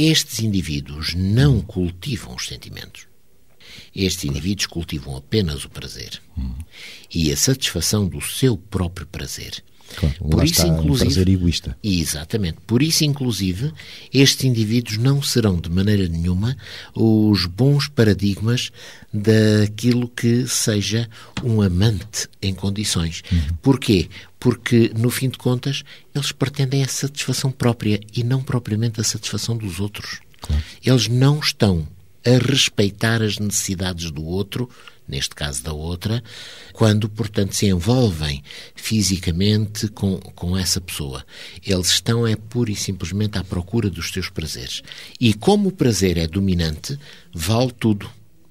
estes 0.07 0.39
indivíduos 0.39 1.13
não 1.13 1.61
cultivam 1.61 2.35
os 2.35 2.47
sentimentos. 2.47 3.07
Estes 3.93 4.23
indivíduos 4.23 4.67
cultivam 4.67 5.17
apenas 5.17 5.65
o 5.65 5.69
prazer 5.69 6.21
hum. 6.37 6.55
e 7.13 7.31
a 7.31 7.37
satisfação 7.37 8.07
do 8.07 8.21
seu 8.21 8.57
próprio 8.57 9.05
prazer. 9.07 9.63
Claro, 9.95 10.15
por 10.15 10.43
isso, 10.43 10.65
inclusive, 10.65 11.19
um 11.19 11.33
egoísta. 11.33 11.77
Exatamente. 11.83 12.57
Por 12.65 12.81
isso, 12.81 13.03
inclusive, 13.03 13.71
estes 14.13 14.45
indivíduos 14.45 14.97
não 14.97 15.21
serão 15.21 15.59
de 15.59 15.69
maneira 15.69 16.07
nenhuma 16.07 16.55
os 16.95 17.45
bons 17.45 17.87
paradigmas 17.87 18.71
daquilo 19.13 20.07
que 20.07 20.47
seja 20.47 21.09
um 21.43 21.61
amante 21.61 22.27
em 22.41 22.53
condições. 22.53 23.23
Uhum. 23.31 23.57
Porquê? 23.61 24.09
Porque, 24.39 24.91
no 24.97 25.09
fim 25.09 25.29
de 25.29 25.37
contas, 25.37 25.83
eles 26.15 26.31
pretendem 26.31 26.83
a 26.83 26.87
satisfação 26.87 27.51
própria 27.51 27.99
e 28.15 28.23
não 28.23 28.41
propriamente 28.41 29.01
a 29.01 29.03
satisfação 29.03 29.57
dos 29.57 29.79
outros. 29.79 30.19
Claro. 30.39 30.63
Eles 30.85 31.07
não 31.07 31.39
estão 31.39 31.85
a 32.25 32.51
respeitar 32.51 33.21
as 33.21 33.37
necessidades 33.39 34.11
do 34.11 34.23
outro 34.23 34.69
neste 35.09 35.33
caso 35.33 35.63
da 35.63 35.73
outra, 35.73 36.23
quando, 36.71 37.09
portanto, 37.09 37.55
se 37.55 37.65
envolvem 37.65 38.43
fisicamente 38.75 39.87
com, 39.87 40.19
com 40.19 40.55
essa 40.55 40.79
pessoa. 40.79 41.25
Eles 41.65 41.87
estão, 41.87 42.27
é 42.27 42.35
pura 42.35 42.71
e 42.71 42.75
simplesmente 42.75 43.37
à 43.37 43.43
procura 43.43 43.89
dos 43.89 44.11
seus 44.11 44.29
prazeres. 44.29 44.83
E 45.19 45.33
como 45.33 45.69
o 45.69 45.71
prazer 45.71 46.17
é 46.17 46.27
dominante, 46.27 46.97
vale 47.33 47.71
tudo 47.71 48.09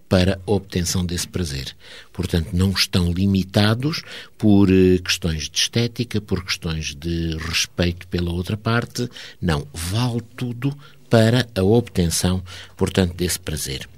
para 0.09 0.41
a 0.47 0.51
obtenção 0.51 1.05
desse 1.05 1.29
prazer. 1.29 1.77
Portanto, 2.13 2.51
não 2.53 2.71
estão 2.71 3.13
limitados 3.13 4.03
por 4.37 4.71
eh, 4.71 4.99
questões 5.05 5.49
de 5.49 5.59
estética, 5.59 6.21
por 6.21 6.45
questões 6.45 6.95
de 6.95 7.37
respeito 7.37 8.09
pela 8.09 8.33
outra 8.33 8.57
parte. 8.57 9.09
Não, 9.41 9.67
vale 9.73 10.23
tudo 10.37 10.77
para 11.11 11.47
a 11.55 11.63
obtenção, 11.63 12.43
portanto, 12.77 13.15
desse 13.15 13.39
prazer. 13.39 13.89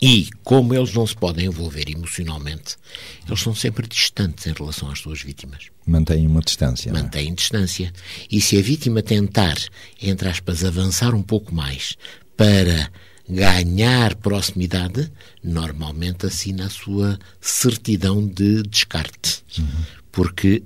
E, 0.00 0.28
como 0.42 0.74
eles 0.74 0.92
não 0.92 1.06
se 1.06 1.14
podem 1.14 1.46
envolver 1.46 1.88
emocionalmente, 1.88 2.76
eles 3.24 3.38
são 3.38 3.54
sempre 3.54 3.86
distantes 3.86 4.48
em 4.48 4.52
relação 4.52 4.90
às 4.90 4.98
suas 4.98 5.22
vítimas. 5.22 5.68
Mantêm 5.86 6.26
uma 6.26 6.40
distância. 6.40 6.90
É? 6.90 6.92
Mantêm 6.92 7.30
é? 7.30 7.34
distância. 7.34 7.92
E 8.28 8.40
se 8.40 8.58
a 8.58 8.62
vítima 8.62 9.00
tentar, 9.00 9.56
entre 10.02 10.28
aspas, 10.28 10.64
avançar 10.64 11.14
um 11.14 11.22
pouco 11.22 11.54
mais 11.54 11.96
para 12.36 12.90
ganhar 13.28 14.14
proximidade, 14.16 15.10
normalmente 15.42 16.26
assina 16.26 16.66
a 16.66 16.70
sua 16.70 17.18
certidão 17.40 18.26
de 18.26 18.62
descarte. 18.62 19.42
Uhum. 19.58 19.66
Porque 20.10 20.62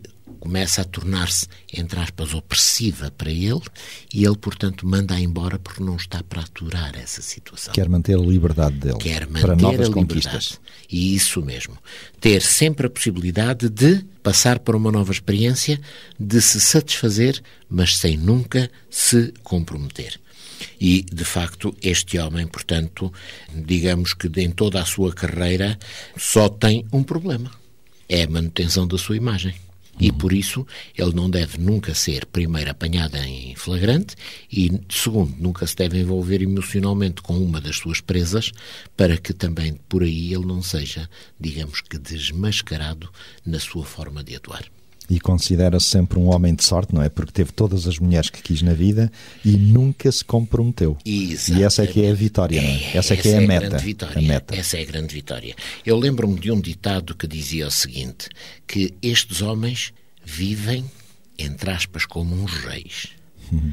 começa 0.46 0.82
a 0.82 0.84
tornar-se, 0.84 1.48
entre 1.72 1.98
aspas, 1.98 2.32
opressiva 2.32 3.10
para 3.10 3.30
ele 3.30 3.60
e 4.14 4.24
ele, 4.24 4.36
portanto, 4.36 4.86
manda-a 4.86 5.20
embora 5.20 5.58
porque 5.58 5.82
não 5.82 5.96
está 5.96 6.22
para 6.22 6.42
aturar 6.42 6.96
essa 6.96 7.20
situação. 7.20 7.74
Quer 7.74 7.88
manter 7.88 8.14
a 8.16 8.20
liberdade 8.20 8.76
dele. 8.76 8.98
Quer 8.98 9.26
manter 9.26 9.40
para 9.40 9.56
novas 9.56 9.88
a 9.88 9.92
conquistas. 9.92 10.60
E 10.90 11.16
isso 11.16 11.42
mesmo. 11.42 11.76
Ter 12.20 12.42
sempre 12.42 12.86
a 12.86 12.90
possibilidade 12.90 13.68
de 13.68 14.04
passar 14.22 14.60
para 14.60 14.76
uma 14.76 14.92
nova 14.92 15.10
experiência, 15.10 15.80
de 16.18 16.40
se 16.40 16.60
satisfazer, 16.60 17.42
mas 17.68 17.96
sem 17.96 18.16
nunca 18.16 18.70
se 18.88 19.32
comprometer. 19.42 20.20
E, 20.80 21.02
de 21.02 21.24
facto, 21.24 21.74
este 21.82 22.18
homem, 22.18 22.46
portanto, 22.46 23.12
digamos 23.54 24.14
que 24.14 24.28
em 24.40 24.50
toda 24.50 24.80
a 24.80 24.84
sua 24.84 25.12
carreira 25.12 25.78
só 26.16 26.48
tem 26.48 26.84
um 26.92 27.02
problema: 27.02 27.50
é 28.08 28.22
a 28.22 28.28
manutenção 28.28 28.86
da 28.86 28.98
sua 28.98 29.16
imagem. 29.16 29.54
E 29.98 30.12
por 30.12 30.32
isso 30.32 30.66
ele 30.94 31.14
não 31.14 31.30
deve 31.30 31.56
nunca 31.58 31.94
ser, 31.94 32.26
primeiro, 32.26 32.70
apanhado 32.70 33.16
em 33.16 33.54
flagrante 33.56 34.14
e, 34.52 34.70
segundo, 34.90 35.34
nunca 35.38 35.66
se 35.66 35.74
deve 35.74 35.98
envolver 35.98 36.42
emocionalmente 36.42 37.22
com 37.22 37.38
uma 37.38 37.62
das 37.62 37.76
suas 37.76 38.00
presas 38.00 38.52
para 38.94 39.16
que 39.16 39.32
também 39.32 39.80
por 39.88 40.02
aí 40.02 40.34
ele 40.34 40.44
não 40.44 40.62
seja, 40.62 41.08
digamos 41.40 41.80
que, 41.80 41.96
desmascarado 41.96 43.10
na 43.44 43.58
sua 43.58 43.86
forma 43.86 44.22
de 44.22 44.36
atuar 44.36 44.66
e 45.08 45.20
considera-se 45.20 45.86
sempre 45.86 46.18
um 46.18 46.28
homem 46.28 46.54
de 46.54 46.64
sorte, 46.64 46.94
não 46.94 47.02
é? 47.02 47.08
Porque 47.08 47.32
teve 47.32 47.52
todas 47.52 47.86
as 47.86 47.98
mulheres 47.98 48.28
que 48.28 48.42
quis 48.42 48.62
na 48.62 48.72
vida 48.72 49.10
e 49.44 49.56
nunca 49.56 50.10
se 50.10 50.24
comprometeu. 50.24 50.96
Exatamente. 51.04 51.60
E 51.60 51.64
essa 51.64 51.84
é 51.84 51.86
que 51.86 52.04
é 52.04 52.10
a 52.10 52.14
vitória, 52.14 52.60
não 52.60 52.68
é? 52.68 52.72
é 52.72 52.96
essa 52.96 53.14
é 53.14 53.16
que 53.16 53.28
é, 53.28 53.38
a, 53.38 53.42
é 53.42 53.46
meta, 53.46 53.76
a 54.14 54.20
meta. 54.20 54.56
Essa 54.56 54.78
é 54.78 54.82
a 54.82 54.84
grande 54.84 55.14
vitória. 55.14 55.54
Eu 55.84 55.96
lembro-me 55.96 56.38
de 56.38 56.50
um 56.50 56.60
ditado 56.60 57.14
que 57.14 57.26
dizia 57.26 57.66
o 57.66 57.70
seguinte, 57.70 58.28
que 58.66 58.94
estes 59.00 59.42
homens 59.42 59.92
vivem, 60.24 60.84
entre 61.38 61.70
aspas, 61.70 62.04
como 62.04 62.34
uns 62.34 62.52
reis. 62.52 63.08
Uhum. 63.52 63.72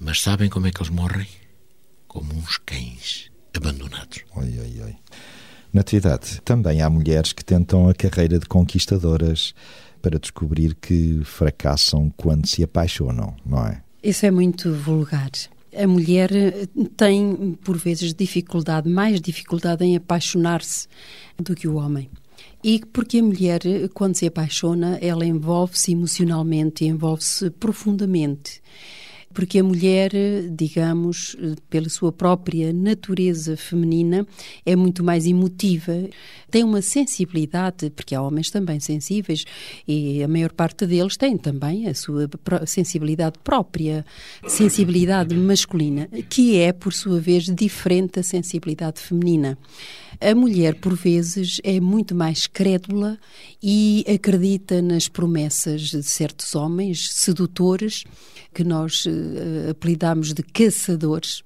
Mas 0.00 0.20
sabem 0.20 0.48
como 0.48 0.66
é 0.66 0.72
que 0.72 0.80
eles 0.80 0.90
morrem? 0.90 1.28
Como 2.08 2.34
uns 2.34 2.58
cães 2.58 3.30
abandonados. 3.54 4.20
Oi, 4.34 4.58
oi, 4.58 4.82
oi. 4.82 4.96
Natividade, 5.72 6.40
também 6.44 6.82
há 6.82 6.90
mulheres 6.90 7.32
que 7.32 7.44
tentam 7.44 7.88
a 7.88 7.94
carreira 7.94 8.38
de 8.38 8.46
conquistadoras 8.46 9.54
para 10.02 10.18
descobrir 10.18 10.74
que 10.74 11.20
fracassam 11.24 12.12
quando 12.16 12.46
se 12.46 12.62
apaixonam, 12.62 13.34
não 13.46 13.66
é? 13.66 13.80
Isso 14.02 14.26
é 14.26 14.30
muito 14.30 14.74
vulgar. 14.74 15.30
A 15.74 15.86
mulher 15.86 16.30
tem, 16.96 17.56
por 17.64 17.78
vezes, 17.78 18.12
dificuldade, 18.12 18.90
mais 18.90 19.20
dificuldade 19.20 19.84
em 19.84 19.96
apaixonar-se 19.96 20.88
do 21.38 21.54
que 21.54 21.68
o 21.68 21.76
homem. 21.76 22.10
E 22.62 22.80
porque 22.92 23.18
a 23.18 23.22
mulher, 23.22 23.60
quando 23.94 24.16
se 24.16 24.26
apaixona, 24.26 24.98
ela 25.00 25.24
envolve-se 25.24 25.92
emocionalmente, 25.92 26.84
envolve-se 26.84 27.48
profundamente 27.50 28.60
porque 29.32 29.58
a 29.58 29.64
mulher, 29.64 30.10
digamos, 30.50 31.36
pela 31.68 31.88
sua 31.88 32.12
própria 32.12 32.72
natureza 32.72 33.56
feminina, 33.56 34.26
é 34.64 34.76
muito 34.76 35.02
mais 35.02 35.26
emotiva, 35.26 35.92
tem 36.50 36.62
uma 36.64 36.82
sensibilidade, 36.82 37.90
porque 37.90 38.14
há 38.14 38.22
homens 38.22 38.50
também 38.50 38.78
sensíveis 38.78 39.44
e 39.86 40.22
a 40.22 40.28
maior 40.28 40.52
parte 40.52 40.86
deles 40.86 41.16
tem 41.16 41.36
também 41.36 41.88
a 41.88 41.94
sua 41.94 42.28
sensibilidade 42.66 43.38
própria, 43.42 44.04
sensibilidade 44.46 45.34
masculina, 45.34 46.08
que 46.28 46.58
é, 46.58 46.72
por 46.72 46.92
sua 46.92 47.20
vez, 47.20 47.44
diferente 47.44 48.16
da 48.16 48.22
sensibilidade 48.22 49.00
feminina. 49.00 49.58
A 50.20 50.34
mulher, 50.34 50.76
por 50.76 50.94
vezes, 50.94 51.60
é 51.64 51.80
muito 51.80 52.14
mais 52.14 52.46
crédula 52.46 53.18
e 53.62 54.04
acredita 54.06 54.80
nas 54.80 55.08
promessas 55.08 55.82
de 55.82 56.02
certos 56.02 56.54
homens 56.54 57.08
sedutores 57.12 58.04
que 58.52 58.64
nós 58.64 59.06
uh, 59.06 59.70
apelidamos 59.70 60.32
de 60.32 60.42
caçadores, 60.42 61.42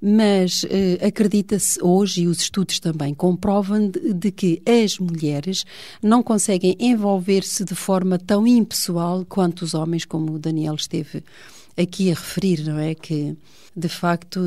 mas 0.00 0.62
uh, 0.64 1.06
acredita-se 1.06 1.82
hoje, 1.82 2.22
e 2.22 2.26
os 2.28 2.40
estudos 2.40 2.78
também 2.80 3.14
comprovam, 3.14 3.88
de, 3.88 4.12
de 4.12 4.30
que 4.30 4.62
as 4.66 4.98
mulheres 4.98 5.64
não 6.02 6.22
conseguem 6.22 6.76
envolver-se 6.78 7.64
de 7.64 7.74
forma 7.74 8.18
tão 8.18 8.46
impessoal 8.46 9.24
quanto 9.24 9.62
os 9.62 9.74
homens, 9.74 10.04
como 10.04 10.32
o 10.32 10.38
Daniel 10.38 10.74
esteve 10.74 11.22
aqui 11.76 12.10
a 12.10 12.14
referir, 12.14 12.62
não 12.64 12.78
é? 12.78 12.94
Que 12.94 13.36
de 13.76 13.88
facto 13.88 14.40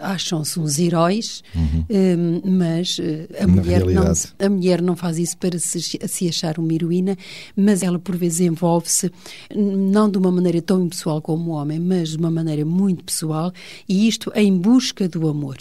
acham-se 0.00 0.58
uns 0.58 0.78
heróis, 0.78 1.42
uhum. 1.54 1.84
Hum, 1.88 2.40
mas 2.44 2.98
eh, 3.00 3.28
a 3.40 3.46
mulher, 3.46 3.86
não, 3.86 4.12
a 4.38 4.48
mulher 4.48 4.82
não 4.82 4.96
faz 4.96 5.18
isso 5.18 5.36
para 5.38 5.58
se, 5.58 5.80
se 5.80 6.28
achar 6.28 6.58
uma 6.58 6.72
heroína, 6.72 7.16
mas 7.56 7.82
ela 7.82 7.98
por 7.98 8.16
vezes 8.16 8.40
envolve-se 8.40 9.12
não 9.54 10.10
de 10.10 10.18
uma 10.18 10.32
maneira 10.32 10.60
tão 10.60 10.84
impessoal 10.84 11.22
como 11.22 11.50
o 11.50 11.54
homem, 11.54 11.78
mas 11.78 12.10
de 12.10 12.16
uma 12.16 12.30
maneira 12.30 12.64
muito 12.64 13.04
pessoal 13.04 13.52
e 13.88 14.08
isto 14.08 14.32
em 14.34 14.56
busca 14.56 15.08
do 15.08 15.28
amor 15.28 15.58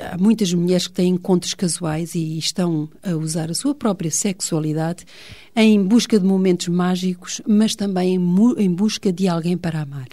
há 0.00 0.16
muitas 0.16 0.52
mulheres 0.52 0.86
que 0.86 0.94
têm 0.94 1.14
encontros 1.14 1.54
casuais 1.54 2.14
e 2.14 2.38
estão 2.38 2.88
a 3.02 3.14
usar 3.14 3.50
a 3.50 3.54
sua 3.54 3.74
própria 3.74 4.10
sexualidade 4.10 5.04
em 5.54 5.82
busca 5.82 6.18
de 6.18 6.24
momentos 6.24 6.68
mágicos, 6.68 7.40
mas 7.46 7.74
também 7.74 8.14
em, 8.14 8.20
em 8.58 8.70
busca 8.70 9.12
de 9.12 9.28
alguém 9.28 9.56
para 9.56 9.80
amar. 9.80 10.08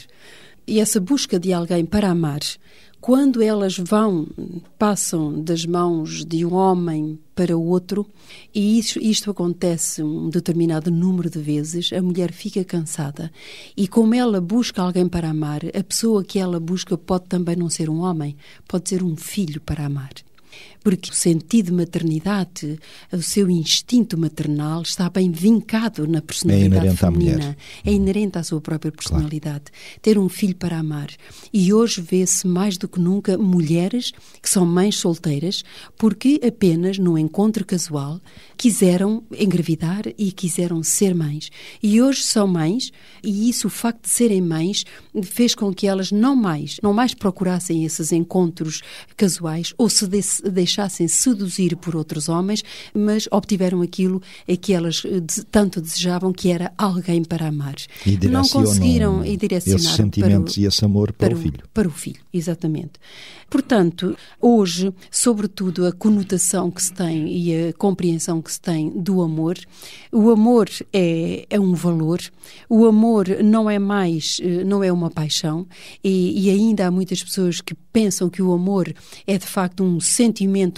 E 0.68 0.80
essa 0.80 1.00
busca 1.00 1.40
de 1.40 1.54
alguém 1.54 1.86
para 1.86 2.10
amar 2.10 2.42
quando 3.06 3.40
elas 3.40 3.78
vão, 3.78 4.28
passam 4.80 5.40
das 5.40 5.64
mãos 5.64 6.26
de 6.26 6.44
um 6.44 6.56
homem 6.56 7.20
para 7.36 7.56
o 7.56 7.64
outro, 7.64 8.04
e 8.52 8.80
isso, 8.80 8.98
isto 8.98 9.30
acontece 9.30 10.02
um 10.02 10.28
determinado 10.28 10.90
número 10.90 11.30
de 11.30 11.38
vezes, 11.38 11.94
a 11.94 12.02
mulher 12.02 12.32
fica 12.32 12.64
cansada. 12.64 13.32
E 13.78 13.88
como 13.88 14.16
ela 14.16 14.42
busca 14.42 14.82
alguém 14.82 15.08
para 15.08 15.30
amar, 15.30 15.62
a 15.68 15.84
pessoa 15.84 16.24
que 16.24 16.40
ela 16.40 16.60
busca 16.60 16.98
pode 16.98 17.26
também 17.26 17.56
não 17.56 17.70
ser 17.70 17.92
um 17.92 18.00
homem, 18.00 18.36
pode 18.68 18.90
ser 18.90 19.04
um 19.04 19.16
filho 19.16 19.62
para 19.62 19.86
amar 19.86 20.25
porque 20.86 21.10
o 21.10 21.16
sentido 21.16 21.66
de 21.66 21.72
maternidade, 21.72 22.80
o 23.12 23.20
seu 23.20 23.50
instinto 23.50 24.16
maternal 24.16 24.84
está 24.84 25.10
bem 25.10 25.32
vincado 25.32 26.08
na 26.08 26.22
personalidade 26.22 26.90
é 26.90 26.96
feminina. 26.96 27.58
É 27.84 27.92
inerente 27.92 28.38
à 28.38 28.44
sua 28.44 28.62
própria 28.62 28.92
personalidade. 28.92 29.64
Claro. 29.72 30.00
Ter 30.00 30.20
um 30.20 30.30
filho 30.30 30.56
para 30.56 30.78
amar. 30.78 31.10
E 31.52 31.74
hoje 31.74 32.02
vê-se 32.02 32.46
mais 32.46 32.78
do 32.78 32.88
que 32.88 33.00
nunca 33.00 33.36
mulheres 33.36 34.12
que 34.40 34.48
são 34.48 34.64
mães 34.64 34.98
solteiras 34.98 35.64
porque 35.98 36.40
apenas 36.46 37.00
no 37.00 37.18
encontro 37.18 37.66
casual 37.66 38.22
quiseram 38.56 39.24
engravidar 39.36 40.04
e 40.20 40.32
quiseram 40.32 40.84
ser 40.84 41.16
mães. 41.16 41.50
E 41.82 42.00
hoje 42.00 42.22
são 42.22 42.46
mães 42.46 42.92
e 43.24 43.50
isso, 43.50 43.66
o 43.66 43.72
facto 43.72 44.04
de 44.04 44.10
serem 44.10 44.40
mães, 44.40 44.84
fez 45.24 45.56
com 45.56 45.74
que 45.74 45.88
elas 45.88 46.12
não 46.12 46.36
mais, 46.36 46.78
não 46.84 46.94
mais 46.94 47.16
procurassem 47.16 47.84
esses 47.84 48.12
encontros 48.12 48.84
casuais 49.18 49.74
ou 49.80 49.90
se 49.90 50.08
deixassem 50.08 50.75
deixassem 50.76 51.08
seduzir 51.08 51.76
por 51.78 51.96
outros 51.96 52.28
homens, 52.28 52.64
mas 52.94 53.28
obtiveram 53.32 53.82
aquilo 53.82 54.22
que 54.62 54.74
elas 54.74 55.04
eh, 55.06 55.22
tanto 55.50 55.80
desejavam, 55.80 56.34
que 56.34 56.52
era 56.52 56.74
alguém 56.78 57.24
para 57.24 57.48
amar. 57.48 57.76
E 58.06 58.18
não 58.28 58.48
conseguiram 58.48 59.26
e 59.26 59.38
direcionar 59.38 59.80
esses 59.80 59.96
sentimentos 59.96 60.56
para 60.56 60.62
o, 60.62 60.64
e 60.64 60.68
esse 60.68 60.86
amor 60.86 61.14
para, 61.14 61.30
para, 61.30 61.38
o 61.38 61.42
filho. 61.42 61.64
Para 61.74 61.88
o 61.88 61.92
filho, 61.92 62.20
exatamente. 62.34 62.94
Portanto, 63.50 64.18
hoje, 64.42 64.92
sobretudo 65.10 65.86
a 65.86 65.92
conotação 65.92 66.72
que 66.72 66.84
se 66.84 66.92
tem 66.92 67.32
e 67.32 67.70
a 67.70 67.74
compreensão 67.74 68.42
que 68.42 68.52
se 68.52 68.60
tem 68.60 68.90
do 68.90 69.22
amor, 69.22 69.58
o 70.12 70.30
amor 70.30 70.68
é, 70.92 71.46
é 71.50 71.60
um 71.60 71.74
valor, 71.74 72.20
o 72.68 72.86
amor 72.86 73.28
não 73.44 73.70
é 73.70 73.78
mais, 73.78 74.38
eh, 74.42 74.64
não 74.64 74.84
é 74.84 74.92
uma 74.92 75.12
paixão, 75.12 75.68
e, 76.04 76.48
e 76.48 76.50
ainda 76.50 76.88
há 76.88 76.92
muitas 76.92 77.24
pessoas 77.24 77.62
que 77.62 77.76
pensam 77.94 78.30
que 78.30 78.42
o 78.42 78.52
amor 78.52 78.94
é 79.26 79.38
de 79.38 79.46
facto 79.46 79.84
um 79.84 80.00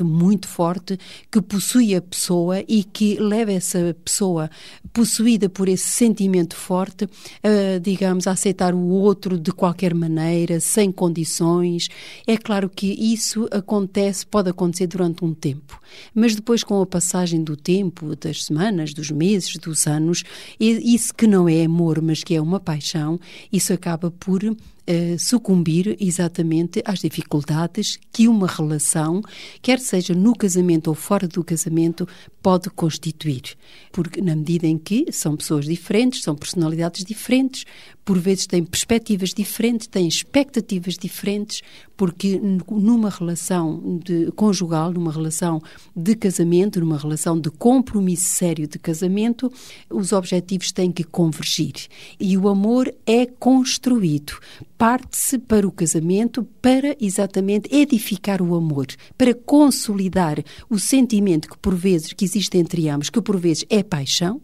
muito 0.04 0.48
forte 0.48 0.98
que 1.32 1.42
possui 1.42 1.96
a 1.96 2.02
pessoa 2.02 2.64
e 2.68 2.84
que 2.84 3.18
leva 3.20 3.52
essa 3.52 3.96
pessoa 4.04 4.50
possuída 4.94 5.50
por 5.50 5.70
esse 5.70 5.88
sentimento 5.90 6.56
forte, 6.56 7.08
a, 7.44 7.80
digamos, 7.80 8.28
a 8.28 8.32
aceitar 8.32 8.74
o 8.74 8.88
outro 8.88 9.38
de 9.38 9.52
qualquer 9.52 9.94
maneira, 9.94 10.60
sem 10.60 10.92
condições. 10.92 11.88
É 12.26 12.38
claro 12.38 12.70
que 12.70 12.88
isso 12.88 13.48
acontece, 13.52 14.26
pode 14.26 14.50
acontecer 14.50 14.88
durante 14.88 15.24
um 15.24 15.34
tempo, 15.34 15.80
mas 16.14 16.36
depois 16.36 16.64
com 16.64 16.82
a 16.82 16.86
passagem 16.86 17.44
do 17.44 17.56
tempo, 17.56 18.16
das 18.16 18.44
semanas, 18.44 18.94
dos 18.94 19.12
meses, 19.12 19.56
dos 19.58 19.88
anos, 19.88 20.24
isso 20.60 21.14
que 21.14 21.28
não 21.28 21.48
é 21.48 21.64
amor, 21.64 22.02
mas 22.02 22.24
que 22.24 22.36
é 22.36 22.42
uma 22.42 22.60
paixão, 22.60 23.20
isso 23.52 23.74
acaba 23.74 24.12
por 24.12 24.42
uh, 24.90 25.20
sucumbir 25.20 25.96
exatamente 26.00 26.82
às 26.86 27.00
dificuldades 27.00 28.00
que 28.12 28.28
uma 28.28 28.48
relação, 28.48 29.22
quer 29.62 29.80
seja 29.80 30.14
no 30.14 30.36
casamento 30.36 30.88
ou 30.88 30.96
fora 30.96 31.28
do 31.28 31.44
casamento, 31.44 32.08
pode 32.42 32.70
constituir. 32.70 33.56
Porque, 33.92 34.22
na 34.22 34.36
medida 34.36 34.68
em 34.68 34.78
que 34.78 35.12
são 35.12 35.36
pessoas 35.36 35.66
diferentes, 35.66 36.24
são 36.24 36.36
personalidades 36.36 37.04
diferentes, 37.04 37.66
por 38.08 38.18
vezes 38.18 38.48
têm 38.48 38.64
perspectivas 38.64 39.32
diferentes, 39.32 39.86
têm 39.86 40.08
expectativas 40.08 40.96
diferentes, 40.96 41.62
porque 41.98 42.40
numa 42.72 43.10
relação 43.10 44.00
de, 44.02 44.32
conjugal, 44.32 44.94
numa 44.94 45.12
relação 45.12 45.62
de 45.94 46.16
casamento, 46.16 46.80
numa 46.80 46.98
relação 46.98 47.38
de 47.38 47.52
compromisso 47.52 48.24
sério 48.24 48.66
de 48.66 48.80
casamento, 48.80 49.52
os 49.90 50.14
objetivos 50.14 50.72
têm 50.72 50.90
que 50.90 51.04
convergir. 51.04 51.74
E 52.18 52.38
o 52.38 52.48
amor 52.48 52.94
é 53.06 53.26
construído 53.26 54.40
parte-se 54.78 55.40
para 55.40 55.68
o 55.68 55.72
casamento 55.72 56.44
para 56.62 56.96
exatamente 57.02 57.74
edificar 57.74 58.42
o 58.42 58.56
amor, 58.56 58.88
para 59.18 59.34
consolidar 59.34 60.44
o 60.70 60.78
sentimento 60.78 61.50
que 61.50 61.58
por 61.58 61.76
vezes 61.76 62.14
que 62.14 62.24
existe 62.24 62.58
entre 62.58 62.88
ambos, 62.88 63.10
que 63.10 63.22
por 63.22 63.38
vezes 63.38 63.66
é 63.70 63.82
paixão, 63.82 64.42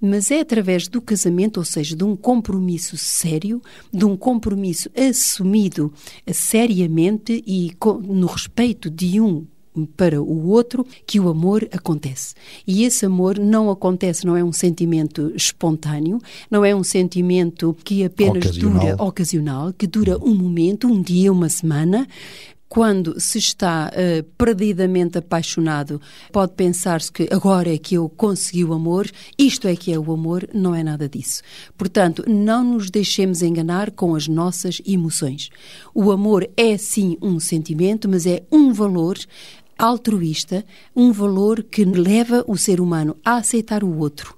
mas 0.00 0.30
é 0.30 0.40
através 0.40 0.88
do 0.88 1.00
casamento, 1.00 1.58
ou 1.58 1.64
seja, 1.64 1.94
de 1.94 2.04
um 2.04 2.16
compromisso 2.16 2.96
sério, 2.96 3.62
de 3.92 4.04
um 4.04 4.16
compromisso 4.16 4.90
assumido 4.96 5.92
seriamente 6.32 7.42
e 7.46 7.72
no 8.02 8.26
respeito 8.26 8.90
de 8.90 9.20
um 9.20 9.46
para 9.84 10.22
o 10.22 10.48
outro 10.48 10.86
que 11.06 11.20
o 11.20 11.28
amor 11.28 11.68
acontece. 11.72 12.34
E 12.66 12.84
esse 12.84 13.04
amor 13.04 13.38
não 13.38 13.70
acontece, 13.70 14.24
não 14.24 14.36
é 14.36 14.42
um 14.42 14.52
sentimento 14.52 15.32
espontâneo, 15.34 16.20
não 16.50 16.64
é 16.64 16.74
um 16.74 16.84
sentimento 16.84 17.76
que 17.84 18.04
apenas 18.04 18.46
ocasional. 18.46 18.80
dura 18.80 19.02
ocasional, 19.02 19.72
que 19.72 19.86
dura 19.86 20.18
um 20.18 20.34
momento, 20.34 20.86
um 20.86 21.02
dia, 21.02 21.32
uma 21.32 21.48
semana, 21.48 22.06
quando 22.68 23.18
se 23.20 23.38
está 23.38 23.90
uh, 23.90 24.22
perdidamente 24.36 25.18
apaixonado, 25.18 26.00
pode 26.32 26.52
pensar-se 26.52 27.10
que 27.10 27.28
agora 27.30 27.72
é 27.72 27.78
que 27.78 27.94
eu 27.94 28.08
consegui 28.08 28.64
o 28.64 28.72
amor, 28.72 29.08
isto 29.38 29.68
é 29.68 29.76
que 29.76 29.92
é 29.92 29.98
o 29.98 30.12
amor, 30.12 30.48
não 30.52 30.74
é 30.74 30.82
nada 30.82 31.08
disso. 31.08 31.42
Portanto, 31.76 32.24
não 32.26 32.64
nos 32.64 32.90
deixemos 32.90 33.42
enganar 33.42 33.90
com 33.92 34.14
as 34.14 34.26
nossas 34.28 34.82
emoções. 34.86 35.48
O 35.94 36.10
amor 36.10 36.48
é 36.56 36.76
sim 36.76 37.16
um 37.22 37.38
sentimento, 37.38 38.08
mas 38.08 38.26
é 38.26 38.42
um 38.50 38.72
valor 38.72 39.16
altruísta, 39.78 40.64
um 40.94 41.12
valor 41.12 41.62
que 41.62 41.84
leva 41.84 42.44
o 42.46 42.56
ser 42.56 42.80
humano 42.80 43.16
a 43.24 43.36
aceitar 43.36 43.84
o 43.84 43.98
outro, 43.98 44.36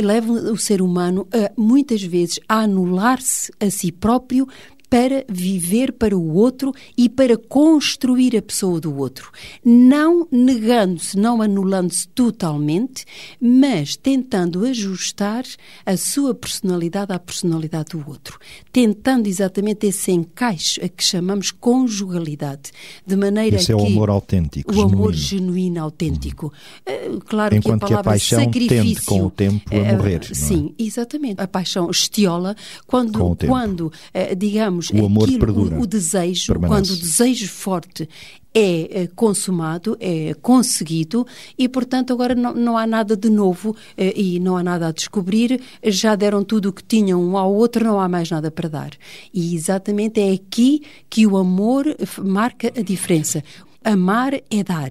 leva 0.00 0.32
o 0.32 0.56
ser 0.56 0.80
humano 0.80 1.26
a 1.32 1.52
muitas 1.56 2.02
vezes 2.02 2.40
a 2.48 2.60
anular-se 2.60 3.52
a 3.58 3.70
si 3.70 3.90
próprio 3.90 4.46
para 4.88 5.24
viver 5.28 5.92
para 5.92 6.16
o 6.16 6.34
outro 6.34 6.72
e 6.96 7.08
para 7.08 7.36
construir 7.36 8.36
a 8.36 8.42
pessoa 8.42 8.80
do 8.80 8.96
outro. 8.96 9.30
Não 9.64 10.26
negando-se, 10.30 11.18
não 11.18 11.42
anulando-se 11.42 12.08
totalmente, 12.08 13.04
mas 13.40 13.96
tentando 13.96 14.64
ajustar 14.64 15.44
a 15.84 15.96
sua 15.96 16.34
personalidade 16.34 17.12
à 17.12 17.18
personalidade 17.18 17.90
do 17.90 18.04
outro. 18.08 18.38
Tentando 18.72 19.26
exatamente 19.26 19.86
esse 19.86 20.12
encaixe 20.12 20.80
a 20.82 20.88
que 20.88 21.02
chamamos 21.02 21.50
conjugalidade. 21.50 22.70
De 23.04 23.16
maneira 23.16 23.56
esse 23.56 23.66
que. 23.66 23.72
é 23.72 23.76
o 23.76 23.86
amor 23.86 24.10
autêntico. 24.10 24.70
O 24.70 24.74
genuíno. 24.74 24.96
amor 24.96 25.14
genuíno, 25.14 25.82
autêntico. 25.82 26.52
Uhum. 26.88 27.20
Claro 27.20 27.56
Enquanto 27.56 27.86
que 27.86 27.92
a 27.92 28.02
palavra 28.02 28.02
que 28.02 28.08
a 28.08 28.12
paixão 28.12 28.44
sacrifício. 28.44 28.82
Tende 28.82 29.02
com 29.02 29.26
o 29.26 29.30
tempo 29.30 29.62
a 29.70 29.74
eh, 29.74 29.92
morrer. 29.92 30.24
Sim, 30.34 30.74
é? 30.78 30.82
exatamente. 30.82 31.40
A 31.40 31.48
paixão 31.48 31.90
estiola 31.90 32.54
quando, 32.86 33.36
quando 33.46 33.92
eh, 34.14 34.34
digamos, 34.34 34.75
digamos, 34.80 34.90
o 34.90 35.06
amor 35.06 35.24
aquilo, 35.24 35.40
perdura, 35.40 35.78
o, 35.78 35.82
o 35.82 35.86
desejo, 35.86 36.46
permanece. 36.46 36.74
quando 36.74 36.90
o 36.90 37.00
desejo 37.00 37.48
forte 37.48 38.08
é, 38.54 39.02
é 39.02 39.06
consumado, 39.08 39.96
é 40.00 40.34
conseguido 40.40 41.26
e, 41.58 41.68
portanto, 41.68 42.12
agora 42.12 42.34
não, 42.34 42.54
não 42.54 42.78
há 42.78 42.86
nada 42.86 43.14
de 43.14 43.28
novo 43.28 43.76
eh, 43.96 44.14
e 44.16 44.40
não 44.40 44.56
há 44.56 44.62
nada 44.62 44.88
a 44.88 44.92
descobrir, 44.92 45.60
já 45.84 46.14
deram 46.14 46.42
tudo 46.42 46.70
o 46.70 46.72
que 46.72 46.82
tinham 46.82 47.22
um 47.22 47.36
ao 47.36 47.52
outro, 47.52 47.84
não 47.84 48.00
há 48.00 48.08
mais 48.08 48.30
nada 48.30 48.50
para 48.50 48.68
dar. 48.68 48.90
E 49.32 49.54
exatamente 49.54 50.20
é 50.20 50.32
aqui 50.32 50.82
que 51.10 51.26
o 51.26 51.36
amor 51.36 51.84
marca 52.24 52.72
a 52.74 52.80
diferença. 52.80 53.44
Amar 53.84 54.32
é 54.34 54.64
dar. 54.64 54.90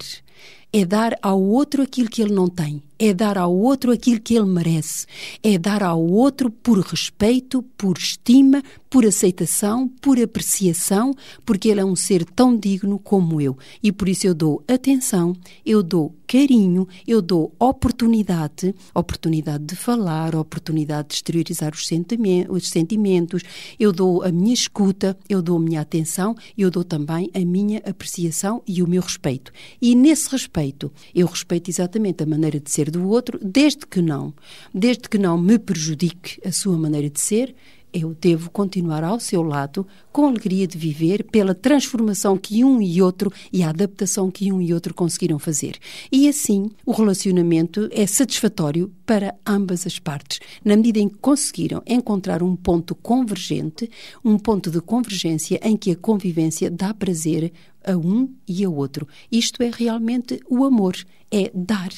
É 0.78 0.84
dar 0.84 1.18
ao 1.22 1.42
outro 1.42 1.82
aquilo 1.82 2.10
que 2.10 2.22
ele 2.22 2.34
não 2.34 2.50
tem 2.50 2.84
é 2.98 3.14
dar 3.14 3.38
ao 3.38 3.56
outro 3.56 3.92
aquilo 3.92 4.20
que 4.20 4.36
ele 4.36 4.46
merece, 4.46 5.06
é 5.44 5.58
dar 5.58 5.84
ao 5.84 6.02
outro 6.02 6.50
por 6.50 6.80
respeito, 6.80 7.62
por 7.78 7.98
estima, 7.98 8.64
por 8.90 9.06
aceitação, 9.06 9.88
por 10.02 10.18
apreciação, 10.22 11.14
porque 11.46 11.68
ele 11.68 11.82
é 11.82 11.86
um 11.86 11.96
ser 11.96 12.24
tão 12.24 12.56
digno 12.58 12.98
como 12.98 13.42
eu. 13.42 13.58
E 13.84 13.92
por 13.92 14.08
isso 14.08 14.26
eu 14.26 14.34
dou 14.34 14.64
atenção, 14.68 15.36
eu 15.66 15.84
dou 15.84 16.16
carinho, 16.26 16.88
eu 17.06 17.22
dou 17.22 17.54
oportunidade, 17.60 18.74
oportunidade 18.94 19.66
de 19.66 19.76
falar, 19.76 20.34
oportunidade 20.34 21.10
de 21.10 21.16
exteriorizar 21.16 21.74
os 21.74 21.86
sentimentos, 21.86 23.44
eu 23.78 23.92
dou 23.92 24.24
a 24.24 24.32
minha 24.32 24.54
escuta, 24.54 25.18
eu 25.28 25.42
dou 25.42 25.58
a 25.58 25.60
minha 25.60 25.82
atenção, 25.82 26.36
eu 26.58 26.72
dou 26.72 26.84
também 26.84 27.30
a 27.34 27.40
minha 27.40 27.80
apreciação 27.80 28.64
e 28.66 28.82
o 28.82 28.88
meu 28.88 29.02
respeito. 29.02 29.52
E 29.82 29.94
nesse 29.94 30.30
respeito, 30.30 30.65
eu 31.14 31.28
respeito 31.28 31.70
exatamente 31.70 32.24
a 32.24 32.26
maneira 32.26 32.60
de 32.60 32.72
ser 32.72 32.90
do 32.90 33.08
outro, 33.08 33.40
desde 33.42 33.86
que 33.86 34.02
não, 34.02 34.34
desde 34.74 35.10
que 35.10 35.18
não 35.18 35.38
me 35.38 35.60
prejudique 35.60 36.40
a 36.48 36.52
sua 36.52 36.78
maneira 36.78 37.10
de 37.10 37.20
ser, 37.20 37.56
eu 37.96 38.14
devo 38.14 38.50
continuar 38.52 39.06
ao 39.06 39.22
seu 39.22 39.42
lado 39.42 39.88
com 40.12 40.26
a 40.26 40.28
alegria 40.28 40.68
de 40.68 40.78
viver 40.78 41.24
pela 41.24 41.56
transformação 41.56 42.38
que 42.38 42.62
um 42.62 42.82
e 42.82 43.02
outro 43.02 43.32
e 43.54 43.64
a 43.64 43.70
adaptação 43.70 44.30
que 44.30 44.52
um 44.52 44.62
e 44.62 44.74
outro 44.74 44.94
conseguiram 44.94 45.40
fazer. 45.40 45.78
E 46.12 46.28
assim, 46.28 46.70
o 46.86 46.92
relacionamento 46.92 47.88
é 47.94 48.06
satisfatório 48.06 48.92
para 49.06 49.34
ambas 49.48 49.88
as 49.88 49.98
partes, 49.98 50.40
na 50.64 50.76
medida 50.76 51.00
em 51.00 51.08
que 51.08 51.18
conseguiram 51.20 51.82
encontrar 51.88 52.44
um 52.44 52.54
ponto 52.54 52.94
convergente, 52.94 53.90
um 54.24 54.38
ponto 54.38 54.70
de 54.70 54.82
convergência 54.82 55.58
em 55.64 55.78
que 55.78 55.92
a 55.92 55.96
convivência 55.96 56.70
dá 56.70 56.94
prazer 56.94 57.54
a 57.86 57.96
um 57.96 58.30
e 58.46 58.66
ao 58.66 58.76
outro. 58.76 59.08
Isto 59.32 59.64
é 59.64 59.72
realmente 59.74 60.42
o 60.50 60.66
amor, 60.66 60.98
é 61.32 61.50
dar, 61.54 61.92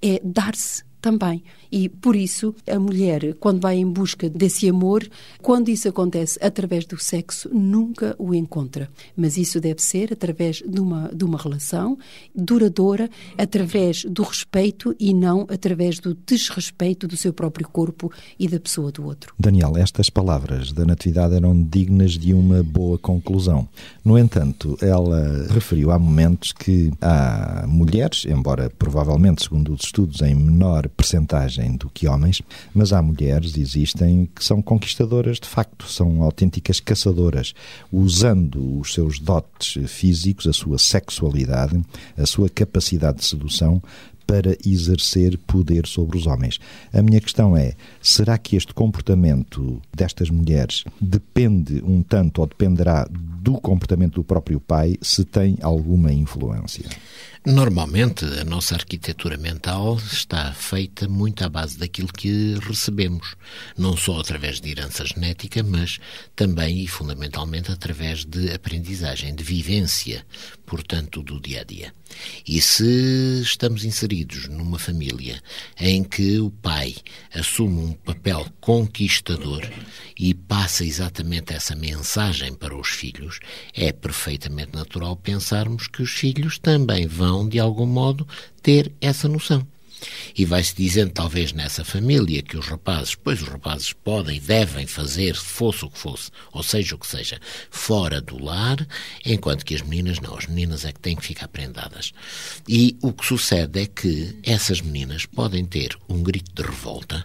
é 0.00 0.20
dar-se 0.22 0.89
também. 1.00 1.42
E 1.70 1.88
por 1.88 2.16
isso 2.16 2.54
a 2.68 2.78
mulher, 2.78 3.34
quando 3.34 3.60
vai 3.60 3.76
em 3.76 3.86
busca 3.86 4.28
desse 4.28 4.68
amor, 4.68 5.08
quando 5.40 5.68
isso 5.68 5.88
acontece 5.88 6.38
através 6.42 6.84
do 6.84 7.00
sexo, 7.00 7.48
nunca 7.52 8.14
o 8.18 8.34
encontra. 8.34 8.88
Mas 9.16 9.36
isso 9.36 9.60
deve 9.60 9.82
ser 9.82 10.12
através 10.12 10.62
de 10.66 10.80
uma, 10.80 11.10
de 11.14 11.24
uma 11.24 11.38
relação 11.38 11.98
duradoura, 12.34 13.08
através 13.38 14.04
do 14.04 14.22
respeito 14.22 14.94
e 14.98 15.14
não 15.14 15.46
através 15.48 15.98
do 15.98 16.14
desrespeito 16.14 17.06
do 17.06 17.16
seu 17.16 17.32
próprio 17.32 17.68
corpo 17.68 18.12
e 18.38 18.48
da 18.48 18.58
pessoa 18.58 18.90
do 18.90 19.04
outro. 19.04 19.34
Daniel, 19.38 19.76
estas 19.76 20.10
palavras 20.10 20.72
da 20.72 20.84
Natividade 20.84 21.34
eram 21.34 21.60
dignas 21.62 22.12
de 22.12 22.34
uma 22.34 22.62
boa 22.62 22.98
conclusão. 22.98 23.68
No 24.04 24.18
entanto, 24.18 24.76
ela 24.80 25.46
referiu 25.48 25.90
há 25.90 25.98
momentos 25.98 26.52
que 26.52 26.90
há 27.00 27.64
mulheres, 27.66 28.24
embora 28.26 28.70
provavelmente, 28.70 29.44
segundo 29.44 29.72
os 29.72 29.82
estudos, 29.82 30.20
em 30.22 30.34
menor 30.34 30.88
percentagem 30.90 31.76
do 31.76 31.88
que 31.88 32.06
homens, 32.06 32.42
mas 32.74 32.92
há 32.92 33.00
mulheres, 33.00 33.56
existem, 33.56 34.28
que 34.34 34.44
são 34.44 34.60
conquistadoras 34.60 35.38
de 35.38 35.48
facto, 35.48 35.86
são 35.86 36.22
autênticas 36.22 36.80
caçadoras, 36.80 37.54
usando 37.92 38.78
os 38.78 38.92
seus 38.92 39.18
dotes 39.18 39.90
físicos, 39.90 40.46
a 40.46 40.52
sua 40.52 40.78
sexualidade, 40.78 41.80
a 42.16 42.26
sua 42.26 42.48
capacidade 42.48 43.18
de 43.18 43.24
sedução 43.24 43.82
para 44.30 44.56
exercer 44.64 45.36
poder 45.38 45.88
sobre 45.88 46.16
os 46.16 46.24
homens. 46.24 46.60
A 46.92 47.02
minha 47.02 47.20
questão 47.20 47.56
é: 47.56 47.72
será 48.00 48.38
que 48.38 48.54
este 48.54 48.72
comportamento 48.72 49.82
destas 49.92 50.30
mulheres 50.30 50.84
depende 51.00 51.82
um 51.84 52.00
tanto 52.00 52.40
ou 52.40 52.46
dependerá 52.46 53.08
do 53.10 53.54
comportamento 53.54 54.14
do 54.14 54.24
próprio 54.24 54.60
pai, 54.60 54.96
se 55.02 55.24
tem 55.24 55.58
alguma 55.60 56.12
influência? 56.12 56.84
Normalmente, 57.46 58.22
a 58.26 58.44
nossa 58.44 58.74
arquitetura 58.74 59.38
mental 59.38 59.96
está 59.96 60.52
feita 60.52 61.08
muito 61.08 61.42
à 61.42 61.48
base 61.48 61.78
daquilo 61.78 62.12
que 62.12 62.54
recebemos, 62.60 63.34
não 63.78 63.96
só 63.96 64.20
através 64.20 64.60
de 64.60 64.70
herança 64.70 65.06
genética, 65.06 65.62
mas 65.62 65.98
também 66.36 66.84
e 66.84 66.86
fundamentalmente 66.86 67.72
através 67.72 68.26
de 68.26 68.52
aprendizagem, 68.52 69.34
de 69.34 69.42
vivência, 69.42 70.26
portanto, 70.66 71.22
do 71.22 71.40
dia 71.40 71.62
a 71.62 71.64
dia. 71.64 71.94
E 72.46 72.60
se 72.60 73.40
estamos 73.42 73.84
inseridos 73.84 74.48
numa 74.48 74.78
família 74.78 75.40
em 75.78 76.04
que 76.04 76.38
o 76.40 76.50
pai 76.50 76.94
assume 77.34 77.80
um 77.80 77.92
papel 77.92 78.46
conquistador 78.60 79.66
e 80.18 80.34
passa 80.34 80.84
exatamente 80.84 81.54
essa 81.54 81.74
mensagem 81.74 82.52
para 82.52 82.76
os 82.76 82.88
filhos, 82.88 83.40
é 83.74 83.92
perfeitamente 83.92 84.74
natural 84.74 85.16
pensarmos 85.16 85.86
que 85.86 86.02
os 86.02 86.10
filhos 86.10 86.58
também 86.58 87.06
vão, 87.06 87.29
de 87.48 87.58
algum 87.58 87.86
modo, 87.86 88.26
ter 88.62 88.92
essa 89.00 89.28
noção. 89.28 89.66
E 90.34 90.44
vai-se 90.44 90.74
dizendo, 90.74 91.12
talvez 91.12 91.52
nessa 91.52 91.84
família, 91.84 92.42
que 92.42 92.56
os 92.56 92.66
rapazes, 92.66 93.14
pois 93.14 93.42
os 93.42 93.48
rapazes 93.48 93.92
podem 93.92 94.40
devem 94.40 94.86
fazer, 94.86 95.36
fosse 95.36 95.84
o 95.84 95.90
que 95.90 95.98
fosse, 95.98 96.30
ou 96.52 96.62
seja 96.62 96.94
o 96.94 96.98
que 96.98 97.06
seja, 97.06 97.38
fora 97.70 98.20
do 98.20 98.42
lar, 98.42 98.86
enquanto 99.24 99.64
que 99.64 99.74
as 99.74 99.82
meninas 99.82 100.18
não. 100.20 100.36
As 100.36 100.46
meninas 100.46 100.84
é 100.84 100.92
que 100.92 101.00
têm 101.00 101.16
que 101.16 101.26
ficar 101.26 101.48
prendadas. 101.48 102.12
E 102.66 102.96
o 103.02 103.12
que 103.12 103.26
sucede 103.26 103.80
é 103.80 103.86
que 103.86 104.38
essas 104.42 104.80
meninas 104.80 105.26
podem 105.26 105.64
ter 105.64 105.96
um 106.08 106.22
grito 106.22 106.50
de 106.54 106.62
revolta 106.62 107.24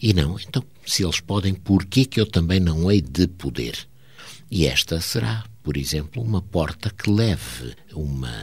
e 0.00 0.12
não. 0.12 0.38
Então, 0.38 0.64
se 0.84 1.04
eles 1.04 1.20
podem, 1.20 1.54
por 1.54 1.84
que 1.84 2.08
eu 2.16 2.26
também 2.26 2.58
não 2.58 2.90
hei 2.90 3.00
de 3.00 3.28
poder? 3.28 3.86
E 4.50 4.66
esta 4.66 5.00
será, 5.00 5.44
por 5.62 5.76
exemplo, 5.76 6.20
uma 6.20 6.42
porta 6.42 6.90
que 6.90 7.08
leve 7.08 7.74
uma 7.92 8.34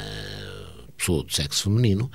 pessoa 0.97 1.23
do 1.23 1.31
sexo 1.31 1.63
feminino 1.63 2.09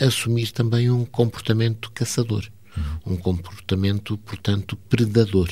a 0.00 0.04
assumir 0.06 0.50
também 0.50 0.90
um 0.90 1.04
comportamento 1.04 1.90
caçador, 1.92 2.48
um 3.04 3.16
comportamento, 3.16 4.16
portanto, 4.18 4.76
predador, 4.88 5.48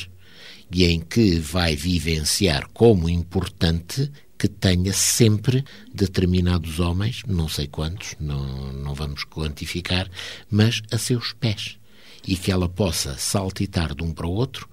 e 0.70 0.85
em 0.85 1.00
que 1.00 1.38
vai 1.38 1.77
vivenciar 1.77 2.68
como 2.72 3.09
importante 3.09 4.11
que 4.37 4.48
tenha 4.48 4.92
sempre 4.92 5.64
determinados 5.92 6.81
homens, 6.81 7.22
não 7.27 7.48
sei 7.48 7.66
quantos, 7.66 8.16
não, 8.18 8.72
não 8.72 8.94
vamos 8.94 9.24
quantificar, 9.24 10.11
mas 10.50 10.83
a 10.90 10.98
seus 10.98 11.33
pés. 11.33 11.79
E 12.27 12.37
que 12.37 12.50
ela 12.50 12.68
possa 12.68 13.16
saltitar 13.16 13.94
de 13.94 14.03
um 14.03 14.12
para 14.12 14.27
o 14.27 14.33
outro, 14.33 14.68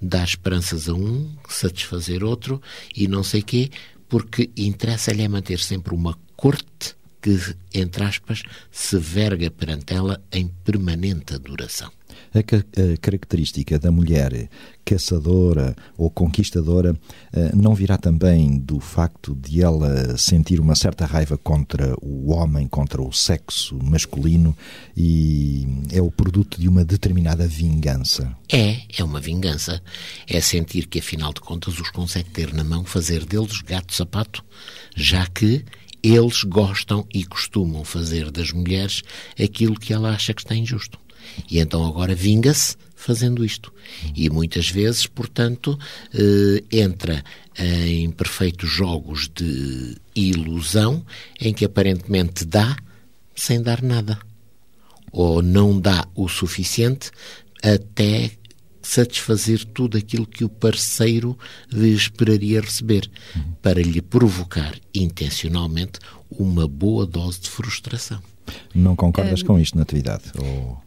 dar 0.00 0.24
esperanças 0.24 0.88
a 0.88 0.94
um, 0.94 1.34
satisfazer 1.48 2.22
outro 2.22 2.60
e 2.94 3.08
não 3.08 3.22
sei 3.22 3.42
quê, 3.42 3.70
porque 4.08 4.50
interessa-lhe 4.56 5.22
é 5.22 5.28
manter 5.28 5.58
sempre 5.58 5.94
uma 5.94 6.18
corte 6.36 6.94
que, 7.26 7.56
entre 7.74 8.04
aspas, 8.04 8.42
se 8.70 8.98
verga 8.98 9.50
perante 9.50 9.92
ela 9.92 10.22
em 10.30 10.46
permanente 10.46 11.34
adoração. 11.34 11.90
A, 12.32 12.38
a, 12.38 12.96
característica 12.98 13.78
da 13.78 13.90
mulher 13.90 14.48
caçadora 14.84 15.74
ou 15.98 16.08
conquistadora 16.08 16.96
eh, 17.32 17.50
não 17.54 17.74
virá 17.74 17.98
também 17.98 18.58
do 18.58 18.78
facto 18.78 19.34
de 19.34 19.60
ela 19.60 20.16
sentir 20.16 20.60
uma 20.60 20.74
certa 20.74 21.04
raiva 21.04 21.36
contra 21.36 21.94
o 22.00 22.30
homem, 22.32 22.68
contra 22.68 23.02
o 23.02 23.12
sexo 23.12 23.78
masculino 23.82 24.56
e 24.96 25.66
é 25.90 26.00
o 26.00 26.10
produto 26.10 26.60
de 26.60 26.68
uma 26.68 26.84
determinada 26.84 27.46
vingança? 27.46 28.34
É, 28.50 28.82
é 28.96 29.02
uma 29.02 29.20
vingança. 29.20 29.82
É 30.28 30.40
sentir 30.40 30.86
que, 30.86 31.00
afinal 31.00 31.32
de 31.32 31.40
contas, 31.40 31.80
os 31.80 31.90
consegue 31.90 32.30
ter 32.30 32.54
na 32.54 32.62
mão, 32.62 32.84
fazer 32.84 33.24
deles 33.24 33.60
gato-sapato, 33.62 34.44
já 34.94 35.26
que 35.26 35.64
eles 36.02 36.44
gostam 36.44 37.06
e 37.12 37.24
costumam 37.24 37.84
fazer 37.84 38.30
das 38.30 38.52
mulheres 38.52 39.02
aquilo 39.38 39.78
que 39.78 39.92
ela 39.92 40.10
acha 40.10 40.34
que 40.34 40.42
está 40.42 40.54
injusto. 40.54 40.98
E 41.50 41.58
então 41.58 41.84
agora 41.84 42.14
vinga-se 42.14 42.76
fazendo 42.94 43.44
isto. 43.44 43.72
E 44.14 44.30
muitas 44.30 44.68
vezes, 44.70 45.06
portanto, 45.06 45.78
eh, 46.14 46.62
entra 46.70 47.22
em 47.58 48.10
perfeitos 48.10 48.68
jogos 48.68 49.30
de 49.34 49.96
ilusão 50.14 51.04
em 51.40 51.54
que 51.54 51.64
aparentemente 51.64 52.44
dá 52.44 52.76
sem 53.34 53.62
dar 53.62 53.82
nada. 53.82 54.18
Ou 55.10 55.40
não 55.40 55.78
dá 55.80 56.06
o 56.14 56.28
suficiente 56.28 57.10
até 57.62 58.30
satisfazer 58.86 59.64
tudo 59.64 59.98
aquilo 59.98 60.26
que 60.26 60.44
o 60.44 60.48
parceiro 60.48 61.36
lhe 61.72 61.92
esperaria 61.92 62.60
receber, 62.60 63.10
para 63.60 63.82
lhe 63.82 64.00
provocar 64.00 64.74
intencionalmente 64.94 65.98
uma 66.30 66.68
boa 66.68 67.04
dose 67.04 67.40
de 67.40 67.50
frustração. 67.50 68.22
Não 68.74 68.94
concordas 68.94 69.42
com 69.42 69.58
isto, 69.58 69.76
Natividade? 69.76 70.24
Ou... 70.38 70.85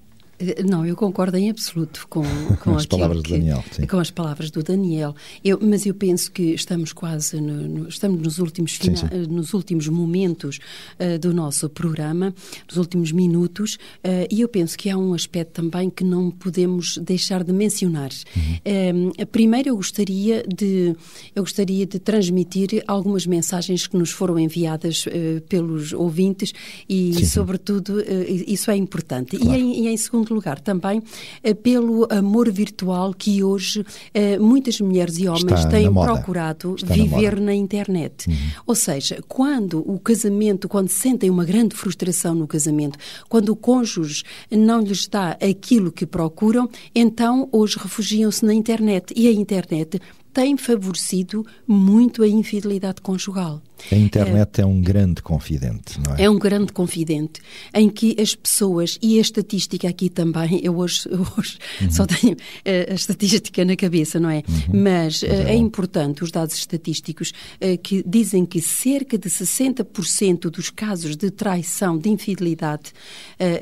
Não, 0.65 0.86
eu 0.86 0.95
concordo 0.95 1.38
em 1.38 1.49
absoluto 1.49 2.08
com, 2.10 2.23
com 2.63 2.75
as 2.75 2.86
palavras 2.86 3.21
que, 3.21 3.30
do 3.30 3.38
Daniel. 3.38 3.63
Sim. 3.71 3.88
Com 3.88 3.99
as 3.99 4.10
palavras 4.10 4.52
do 4.52 4.63
Daniel. 4.63 5.13
Eu, 5.43 5.60
mas 5.62 5.86
eu 5.86 5.93
penso 5.93 6.32
que 6.32 6.54
estamos 6.54 6.93
quase 6.93 7.41
no, 7.41 7.67
no, 7.67 7.89
estamos 7.89 8.21
nos 8.21 8.39
últimos, 8.39 8.73
fina, 8.73 8.95
sim, 8.95 9.08
sim. 9.08 9.13
Eh, 9.13 9.28
nos 9.28 9.54
últimos 9.54 9.88
momentos 9.88 10.60
uh, 10.99 11.19
do 11.19 11.34
nosso 11.34 11.69
programa, 11.69 12.34
nos 12.67 12.78
últimos 12.78 13.12
minutos, 13.12 13.75
uh, 13.75 14.28
e 14.32 14.41
eu 14.41 14.47
penso 14.47 14.78
que 14.78 14.89
há 14.89 14.97
um 14.97 15.13
aspecto 15.13 15.62
também 15.62 15.89
que 15.89 16.04
não 16.04 16.32
podemos 16.32 16.97
deixar 16.97 17.43
de 17.43 17.52
mencionar. 17.52 18.12
Uhum. 18.36 19.10
Uh, 19.10 19.25
primeiro, 19.28 19.69
eu 19.69 19.75
gostaria 19.75 20.43
de 20.47 20.95
eu 21.36 21.43
gostaria 21.43 21.86
de 21.86 21.99
transmitir 21.99 22.84
algumas 22.88 23.25
mensagens 23.25 23.88
que 23.88 23.97
nos 23.97 24.12
foram 24.12 24.39
enviadas 24.39 25.06
pelos 25.47 25.93
ouvintes 25.93 26.54
e, 26.88 27.25
sobretudo, 27.25 28.02
isso 28.47 28.71
é 28.71 28.75
importante. 28.75 29.38
Claro. 29.38 29.58
E, 29.58 29.62
em, 29.62 29.86
e 29.86 29.88
em 29.88 29.97
segundo 29.97 30.29
segundo 30.30 30.36
lugar, 30.36 30.60
também 30.60 31.02
eh, 31.44 31.54
pelo 31.54 32.08
amor 32.10 32.50
virtual 32.52 33.13
que 33.13 33.44
hoje 33.44 33.84
eh, 34.13 34.38
muitas 34.38 34.80
mulheres 34.80 35.18
e 35.18 35.28
homens 35.28 35.60
Está 35.60 35.70
têm 35.70 35.92
procurado 35.92 36.76
Está 36.76 36.94
viver 36.94 37.39
na, 37.39 37.48
na 37.48 37.54
internet. 37.54 38.30
Uhum. 38.30 38.36
Ou 38.68 38.76
seja, 38.76 39.22
quando 39.28 39.80
o 39.80 40.00
casamento, 40.00 40.70
quando 40.70 40.89
sentem 40.89 41.30
uma 41.30 41.44
grande 41.44 41.76
frustração 41.76 42.36
no 42.36 42.48
casamento, 42.48 42.98
quando 43.28 43.50
o 43.50 43.56
cônjuge 43.56 44.24
não 44.52 44.82
lhes 44.82 45.08
dá 45.08 45.32
aquilo 45.42 45.92
que 45.92 46.06
procuram, 46.06 46.70
então 46.94 47.50
hoje 47.52 47.78
refugiam-se 47.80 48.46
na 48.46 48.54
internet. 48.54 49.13
E 49.15 49.28
a 49.28 49.32
internet 49.32 50.00
tem 50.34 50.58
favorecido 50.58 51.46
muito 51.68 52.24
a 52.24 52.28
infidelidade 52.28 53.02
conjugal. 53.02 53.62
A 53.92 53.96
internet 53.96 54.60
é, 54.60 54.62
é, 54.62 54.65
um 54.65 54.82
grande 54.82 55.22
confidente, 55.22 56.00
não 56.02 56.15
é? 56.15 56.24
É 56.24 56.30
um 56.30 56.38
grande 56.38 56.74
confidente, 56.74 57.42
em 57.74 57.89
que 57.89 58.15
as 58.20 58.36
pessoas, 58.36 59.00
e 59.02 59.18
a 59.18 59.22
estatística 59.22 59.88
aqui 59.88 60.10
também, 60.10 60.60
eu 60.63 60.78
hoje, 60.78 61.08
hoje 61.38 61.58
uhum. 61.82 61.92
só 61.92 62.06
tenho 62.06 62.36
eh, 62.65 62.88
a 62.92 62.94
estatística 62.94 63.63
na 63.63 63.76
cabeça, 63.76 64.20
não 64.20 64.30
é? 64.30 64.44
Uhum. 64.48 64.84
Mas, 64.84 65.24
é, 65.24 65.52
é 65.52 65.56
importante 65.56 66.24
os 66.24 66.32
dados 66.32 66.56
estatísticos 66.56 67.32
eh, 67.60 67.78
que 67.78 68.04
dizem 68.06 68.46
que 68.46 68.62
cerca 68.62 69.18
de 69.18 69.30
60% 69.30 70.50
dos 70.50 70.70
casos 70.70 71.15
de 71.15 71.32
traição, 71.32 71.98
de 71.98 72.10
infidelidade 72.10 72.92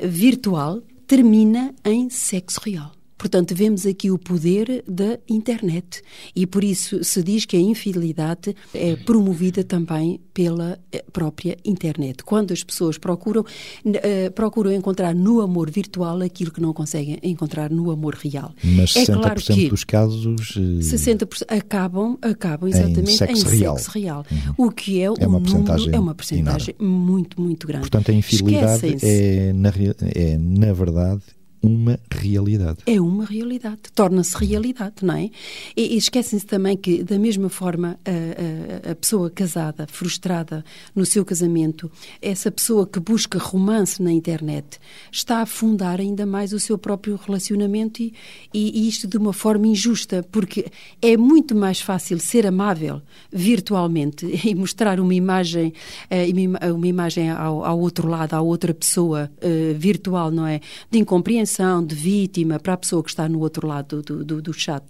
virtual, 0.02 0.82
termina 1.06 1.74
em 1.84 2.10
sexo 2.10 2.60
real. 2.62 2.97
Portanto, 3.18 3.54
vemos 3.54 3.84
aqui 3.84 4.10
o 4.10 4.16
poder 4.16 4.84
da 4.88 5.18
internet 5.28 6.02
e 6.34 6.46
por 6.46 6.62
isso 6.62 7.02
se 7.02 7.22
diz 7.22 7.44
que 7.44 7.56
a 7.56 7.60
infidelidade 7.60 8.54
é 8.72 8.94
promovida 8.94 9.64
também 9.64 10.20
pela 10.32 10.78
eh, 10.92 11.04
própria 11.12 11.56
internet. 11.64 12.22
Quando 12.22 12.52
as 12.52 12.62
pessoas 12.62 12.96
procuram, 12.96 13.42
uh, 13.42 14.32
procuram 14.36 14.72
encontrar 14.72 15.12
no 15.12 15.40
amor 15.40 15.68
virtual 15.68 16.22
aquilo 16.22 16.52
que 16.52 16.60
não 16.60 16.72
conseguem 16.72 17.18
encontrar 17.24 17.70
no 17.70 17.90
amor 17.90 18.14
real. 18.14 18.54
Mas 18.62 18.94
é 18.94 19.04
60% 19.04 19.20
claro 19.20 19.42
que 19.42 19.68
dos 19.68 19.82
casos 19.82 20.56
uh, 20.56 20.78
60% 20.78 21.44
acabam, 21.48 22.16
acabam 22.22 22.68
exatamente 22.68 23.10
em 23.10 23.16
sexo 23.16 23.52
em 23.52 23.58
real, 23.58 23.76
sexo 23.78 23.90
real 23.98 24.24
uhum. 24.30 24.66
o 24.66 24.70
que 24.70 25.00
é, 25.00 25.06
é 25.06 25.10
um 25.10 25.14
uma 25.26 25.40
número, 25.40 25.90
é 25.90 25.98
uma 25.98 26.14
porcentagem 26.14 26.74
muito, 26.78 27.40
muito 27.40 27.66
grande. 27.66 27.82
Portanto, 27.82 28.12
a 28.12 28.14
infidelidade 28.14 28.96
é 29.02 29.52
na, 29.52 29.72
é, 30.14 30.38
na 30.38 30.72
verdade, 30.72 31.22
uma 31.62 31.98
realidade. 32.10 32.78
É 32.86 33.00
uma 33.00 33.24
realidade, 33.24 33.80
torna-se 33.94 34.36
realidade, 34.36 34.96
não 35.02 35.14
é? 35.14 35.30
E, 35.76 35.94
e 35.94 35.96
esquecem-se 35.96 36.46
também 36.46 36.76
que, 36.76 37.02
da 37.02 37.18
mesma 37.18 37.48
forma, 37.48 37.98
a, 38.04 38.88
a, 38.88 38.92
a, 38.92 38.94
pessoa 38.94 39.28
casada, 39.28 39.86
frustrada 39.88 40.64
no 40.94 41.04
seu 41.04 41.24
casamento, 41.24 41.90
essa 42.22 42.50
pessoa 42.50 42.86
que 42.86 43.00
busca 43.00 43.38
romance 43.38 44.00
na 44.02 44.12
internet, 44.12 44.78
está 45.10 45.38
a 45.38 45.42
afundar 45.42 46.00
ainda 46.00 46.24
mais 46.24 46.52
o 46.52 46.60
seu 46.60 46.78
próprio 46.78 47.16
relacionamento 47.16 48.02
e, 48.02 48.14
e, 48.54 48.84
e 48.84 48.88
isto 48.88 49.08
de 49.08 49.16
uma 49.16 49.32
forma 49.32 49.66
injusta, 49.66 50.24
porque 50.30 50.66
é 51.02 51.16
muito 51.16 51.56
mais 51.56 51.80
fácil 51.80 52.18
ser 52.20 52.46
amável 52.46 53.02
virtualmente 53.32 54.26
e 54.46 54.54
mostrar 54.54 55.00
uma 55.00 55.14
imagem, 55.14 55.72
uh, 56.10 56.74
uma 56.74 56.86
imagem 56.86 57.30
ao, 57.30 57.64
ao, 57.64 57.80
outro 57.80 58.08
lado, 58.08 58.34
à 58.34 58.40
outra 58.40 58.72
pessoa 58.72 59.30
uh, 59.42 59.74
virtual, 59.76 60.30
não 60.30 60.46
é? 60.46 60.60
De 60.90 60.98
incompreensão 60.98 61.47
de 61.86 61.94
vítima 61.94 62.58
para 62.58 62.74
a 62.74 62.76
pessoa 62.76 63.02
que 63.02 63.10
está 63.10 63.28
no 63.28 63.40
outro 63.40 63.66
lado 63.66 64.02
do, 64.02 64.24
do, 64.24 64.42
do 64.42 64.52
chat, 64.52 64.84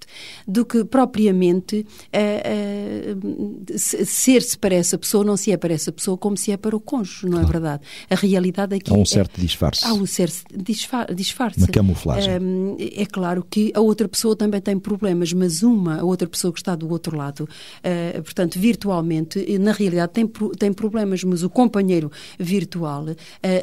do 0.46 0.64
que 0.64 0.84
propriamente 0.84 1.86
uh, 2.12 3.14
uh, 3.14 3.78
ser-se 3.78 4.58
para 4.58 4.74
essa 4.74 4.98
pessoa, 4.98 5.24
não 5.24 5.36
se 5.36 5.52
é 5.52 5.56
para 5.56 5.72
essa 5.72 5.92
pessoa 5.92 6.18
como 6.18 6.36
se 6.36 6.50
é 6.50 6.56
para 6.56 6.76
o 6.76 6.80
cônjuge, 6.80 7.26
não 7.26 7.38
é 7.38 7.42
claro. 7.42 7.48
é 7.48 7.52
verdade? 7.52 7.82
A 8.10 8.14
realidade 8.14 8.74
aqui. 8.74 8.92
Há 8.92 8.94
um 8.94 9.04
certo 9.04 9.38
é, 9.38 9.42
disfarce. 9.42 9.84
Há 9.84 9.94
um 9.94 10.06
certo 10.06 10.44
disfarce. 11.14 11.58
Uma 11.58 11.68
camuflagem. 11.68 12.76
é 12.96 13.06
claro 13.06 13.46
que 13.48 13.72
a 13.74 13.80
outra 13.80 14.08
pessoa 14.08 14.34
também 14.34 14.60
tem 14.60 14.78
problemas, 14.78 15.32
mas 15.32 15.62
uma, 15.62 16.00
a 16.00 16.04
outra 16.04 16.28
pessoa 16.28 16.52
que 16.52 16.58
está 16.58 16.74
do 16.74 16.90
outro 16.90 17.16
lado, 17.16 17.42
uh, 17.42 18.22
portanto, 18.22 18.58
virtualmente, 18.58 19.58
na 19.58 19.72
realidade 19.72 20.12
tem, 20.12 20.26
tem 20.58 20.72
problemas, 20.72 21.22
mas 21.24 21.42
o 21.42 21.50
companheiro 21.50 22.10
virtual 22.38 23.06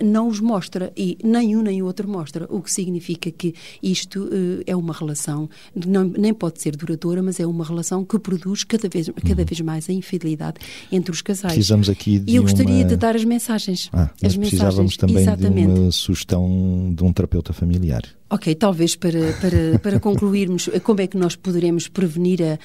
não 0.04 0.28
os 0.28 0.40
mostra 0.40 0.92
e 0.96 1.18
nem 1.24 1.56
um 1.56 1.62
nem 1.62 1.82
o 1.82 1.86
outro 1.86 2.08
mostra, 2.08 2.46
o 2.50 2.62
que 2.62 2.72
significa 2.72 2.85
significa 2.86 3.32
que 3.32 3.54
isto 3.82 4.24
uh, 4.24 4.64
é 4.66 4.76
uma 4.76 4.94
relação, 4.94 5.50
não, 5.76 6.04
nem 6.04 6.34
pode 6.34 6.62
ser 6.62 6.76
duradoura, 6.76 7.22
mas 7.22 7.40
é 7.40 7.46
uma 7.46 7.66
relação 7.66 8.06
que 8.06 8.18
produz 8.20 8.64
cada 8.64 8.88
vez, 8.88 9.08
cada 9.08 9.42
uhum. 9.42 9.46
vez 9.46 9.62
mais 9.62 9.90
a 9.90 9.94
infidelidade 9.94 10.58
entre 10.92 11.12
os 11.12 11.22
casais. 11.22 11.54
Precisamos 11.54 11.90
aqui 11.90 12.20
de 12.20 12.32
E 12.32 12.36
eu 12.36 12.44
gostaria 12.44 12.76
uma... 12.76 12.86
de 12.86 12.96
dar 12.96 13.16
as 13.16 13.24
mensagens. 13.24 13.90
Ah, 13.92 14.10
as 14.24 14.38
precisávamos 14.38 14.98
também 14.98 15.18
Exatamente. 15.18 15.74
de 15.74 15.80
uma 15.80 15.92
sugestão 15.92 16.94
de 16.96 17.04
um 17.04 17.12
terapeuta 17.12 17.54
familiar. 17.54 18.04
Ok, 18.28 18.56
talvez 18.56 18.96
para, 18.96 19.34
para, 19.40 19.80
para 19.80 20.00
concluirmos 20.00 20.68
como 20.84 21.00
é 21.00 21.06
que 21.06 21.16
nós 21.16 21.36
poderemos 21.36 21.88
prevenir 21.88 22.42
a, 22.42 22.58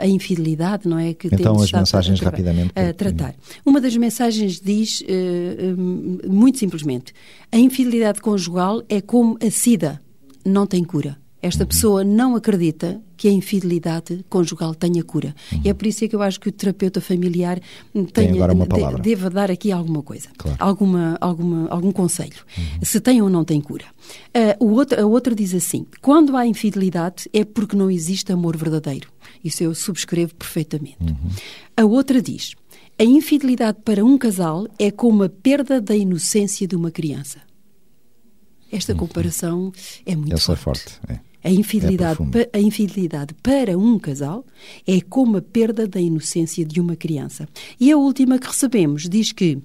a, 0.00 0.04
a 0.04 0.06
infidelidade, 0.06 0.88
não 0.88 0.98
é? 0.98 1.14
Que 1.14 1.26
então, 1.26 1.60
as 1.60 1.72
mensagens 1.72 2.22
a, 2.22 2.24
rapidamente. 2.24 2.72
A 2.76 2.92
tratar. 2.92 3.34
Uma 3.66 3.80
das 3.80 3.96
mensagens 3.96 4.60
diz, 4.60 5.00
uh, 5.00 6.30
muito 6.30 6.58
simplesmente, 6.58 7.12
a 7.50 7.58
infidelidade 7.58 8.20
conjugal 8.20 8.82
é 8.88 9.00
como 9.00 9.36
a 9.44 9.50
SIDA, 9.50 10.00
não 10.44 10.64
tem 10.64 10.84
cura. 10.84 11.18
Esta 11.42 11.64
uhum. 11.64 11.68
pessoa 11.68 12.04
não 12.04 12.36
acredita 12.36 13.00
que 13.22 13.28
a 13.28 13.30
infidelidade 13.30 14.24
conjugal 14.28 14.74
tenha 14.74 15.00
cura. 15.04 15.32
Uhum. 15.52 15.60
E 15.64 15.68
é 15.68 15.72
por 15.72 15.86
isso 15.86 16.08
que 16.08 16.16
eu 16.16 16.20
acho 16.22 16.40
que 16.40 16.48
o 16.48 16.52
terapeuta 16.52 17.00
familiar 17.00 17.60
tenha, 18.12 18.32
de, 18.32 19.00
deve 19.00 19.30
dar 19.30 19.48
aqui 19.48 19.70
alguma 19.70 20.02
coisa, 20.02 20.28
claro. 20.36 20.56
alguma, 20.58 21.16
alguma, 21.20 21.68
algum 21.68 21.92
conselho, 21.92 22.44
uhum. 22.58 22.64
se 22.82 23.00
tem 23.00 23.22
ou 23.22 23.30
não 23.30 23.44
tem 23.44 23.60
cura. 23.60 23.84
Uh, 24.60 24.66
o 24.66 24.72
outro, 24.72 25.00
a 25.00 25.06
outra 25.06 25.36
diz 25.36 25.54
assim: 25.54 25.86
quando 26.00 26.36
há 26.36 26.44
infidelidade 26.44 27.30
é 27.32 27.44
porque 27.44 27.76
não 27.76 27.88
existe 27.88 28.32
amor 28.32 28.56
verdadeiro. 28.56 29.08
Isso 29.44 29.62
eu 29.62 29.72
subscrevo 29.72 30.34
perfeitamente. 30.34 30.96
Uhum. 31.00 31.30
A 31.76 31.84
outra 31.84 32.20
diz: 32.20 32.56
a 32.98 33.04
infidelidade 33.04 33.78
para 33.84 34.04
um 34.04 34.18
casal 34.18 34.66
é 34.80 34.90
como 34.90 35.22
a 35.22 35.28
perda 35.28 35.80
da 35.80 35.94
inocência 35.94 36.66
de 36.66 36.74
uma 36.74 36.90
criança. 36.90 37.38
Esta 38.72 38.96
comparação 38.96 39.70
é 40.04 40.16
muito 40.16 40.34
Essa 40.34 40.56
forte. 40.56 40.98
é 41.04 41.06
forte. 41.06 41.20
É. 41.28 41.31
A 41.44 41.50
infidelidade, 41.50 42.20
é 42.34 42.58
a 42.58 42.60
infidelidade 42.60 43.34
para 43.42 43.76
um 43.76 43.98
casal 43.98 44.44
é 44.86 45.00
como 45.00 45.38
a 45.38 45.42
perda 45.42 45.88
da 45.88 46.00
inocência 46.00 46.64
de 46.64 46.80
uma 46.80 46.94
criança. 46.94 47.48
E 47.80 47.90
a 47.90 47.96
última 47.96 48.38
que 48.38 48.46
recebemos 48.46 49.08
diz 49.08 49.32
que 49.32 49.58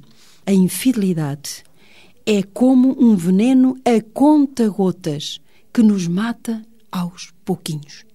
a 0.45 0.53
infidelidade 0.53 1.63
é 2.25 2.41
como 2.41 2.95
um 2.99 3.15
veneno 3.15 3.77
a 3.85 4.01
conta-gotas 4.13 5.39
que 5.71 5.83
nos 5.83 6.07
mata 6.07 6.65
aos 6.91 7.31
pouquinhos. 7.45 8.05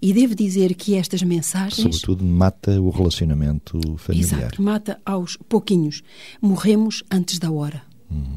E 0.00 0.12
devo 0.12 0.34
dizer 0.34 0.74
que 0.74 0.94
estas 0.94 1.22
mensagens. 1.22 1.82
Sobretudo, 1.82 2.24
mata 2.24 2.80
o 2.80 2.90
relacionamento 2.90 3.78
familiar. 3.96 4.40
Exato, 4.40 4.62
mata 4.62 5.00
aos 5.04 5.36
pouquinhos. 5.48 6.02
Morremos 6.40 7.02
antes 7.10 7.38
da 7.38 7.50
hora. 7.50 7.82
Uhum. 8.10 8.36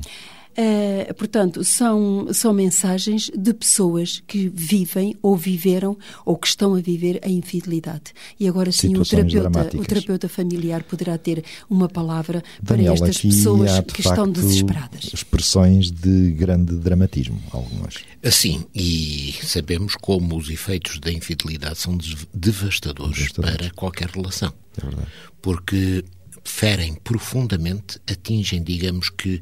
Uh, 0.58 1.14
portanto, 1.16 1.66
são, 1.66 2.28
são 2.32 2.54
mensagens 2.54 3.30
de 3.36 3.54
pessoas 3.54 4.24
que 4.26 4.48
vivem 4.48 5.16
ou 5.22 5.36
viveram 5.36 5.98
ou 6.24 6.38
que 6.38 6.48
estão 6.48 6.76
a 6.76 6.80
viver 6.80 7.20
a 7.24 7.30
infidelidade. 7.30 8.14
E 8.40 8.48
agora 8.48 8.72
sim, 8.72 8.96
o 8.96 9.04
terapeuta, 9.04 9.78
o 9.78 9.86
terapeuta 9.86 10.30
familiar 10.30 10.84
poderá 10.84 11.18
ter 11.18 11.44
uma 11.70 11.90
palavra 11.90 12.42
Daniel, 12.62 12.96
para 12.96 13.10
estas 13.10 13.22
pessoas 13.22 13.72
há, 13.72 13.84
que 13.84 14.02
facto, 14.02 14.10
estão 14.10 14.32
desesperadas. 14.32 15.12
Expressões 15.14 15.92
de 15.92 16.32
grande 16.32 16.74
dramatismo, 16.76 17.42
algumas. 17.52 17.96
Assim, 18.24 18.64
e 18.74 19.36
sabemos 19.44 19.96
como 19.96 20.38
os 20.38 20.50
efeitos 20.50 21.00
da 21.00 21.12
infidelidade 21.12 21.80
são 21.80 21.98
devastadores, 22.34 23.18
devastadores. 23.18 23.58
para 23.58 23.70
qualquer 23.72 24.10
relação. 24.10 24.54
É 24.78 24.82
verdade. 24.86 25.08
Porque 25.42 26.04
ferem 26.46 26.94
profundamente, 26.94 28.00
atingem, 28.10 28.64
digamos 28.64 29.10
que, 29.10 29.42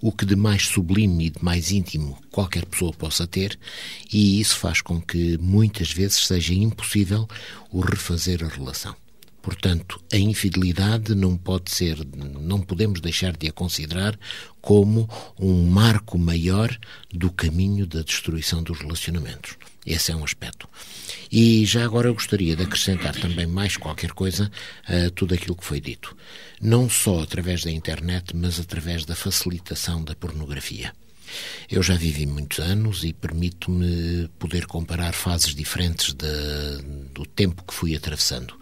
o 0.00 0.12
que 0.12 0.24
de 0.24 0.36
mais 0.36 0.66
sublime 0.66 1.26
e 1.26 1.30
de 1.30 1.44
mais 1.44 1.72
íntimo 1.72 2.16
qualquer 2.30 2.64
pessoa 2.64 2.92
possa 2.92 3.26
ter, 3.26 3.58
e 4.10 4.40
isso 4.40 4.56
faz 4.56 4.80
com 4.80 5.02
que 5.02 5.36
muitas 5.38 5.90
vezes 5.90 6.26
seja 6.26 6.54
impossível 6.54 7.28
o 7.70 7.80
refazer 7.80 8.42
a 8.44 8.48
relação. 8.48 8.94
Portanto, 9.42 10.00
a 10.10 10.16
infidelidade 10.16 11.14
não 11.14 11.36
pode 11.36 11.70
ser, 11.70 11.98
não 12.16 12.62
podemos 12.62 12.98
deixar 12.98 13.36
de 13.36 13.48
a 13.48 13.52
considerar 13.52 14.18
como 14.62 15.06
um 15.38 15.66
marco 15.66 16.16
maior 16.16 16.74
do 17.12 17.30
caminho 17.30 17.86
da 17.86 18.00
destruição 18.00 18.62
dos 18.62 18.78
relacionamentos. 18.78 19.58
Esse 19.86 20.12
é 20.12 20.16
um 20.16 20.24
aspecto. 20.24 20.68
E 21.30 21.64
já 21.66 21.84
agora 21.84 22.08
eu 22.08 22.14
gostaria 22.14 22.56
de 22.56 22.62
acrescentar 22.62 23.14
também 23.14 23.46
mais 23.46 23.76
qualquer 23.76 24.12
coisa 24.12 24.50
a 24.86 25.10
tudo 25.10 25.34
aquilo 25.34 25.56
que 25.56 25.64
foi 25.64 25.80
dito. 25.80 26.16
Não 26.60 26.88
só 26.88 27.20
através 27.20 27.62
da 27.62 27.70
internet, 27.70 28.34
mas 28.34 28.58
através 28.58 29.04
da 29.04 29.14
facilitação 29.14 30.02
da 30.02 30.14
pornografia. 30.14 30.92
Eu 31.70 31.82
já 31.82 31.96
vivi 31.96 32.26
muitos 32.26 32.58
anos 32.58 33.04
e 33.04 33.12
permito-me 33.12 34.28
poder 34.38 34.66
comparar 34.66 35.12
fases 35.12 35.54
diferentes 35.54 36.12
de, 36.12 36.26
do 37.12 37.26
tempo 37.26 37.64
que 37.64 37.74
fui 37.74 37.96
atravessando. 37.96 38.54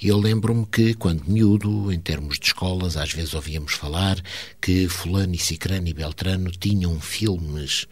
Eu 0.00 0.18
lembro-me 0.18 0.66
que, 0.66 0.94
quando 0.94 1.24
miúdo, 1.24 1.92
em 1.92 2.00
termos 2.00 2.38
de 2.38 2.46
escolas, 2.46 2.96
às 2.96 3.12
vezes 3.12 3.34
ouvíamos 3.34 3.72
falar 3.72 4.20
que 4.60 4.88
Fulano 4.88 5.34
e 5.34 5.38
Cicrano 5.38 5.88
e 5.88 5.94
Beltrano 5.94 6.50
tinham 6.50 7.00
filmes 7.00 7.86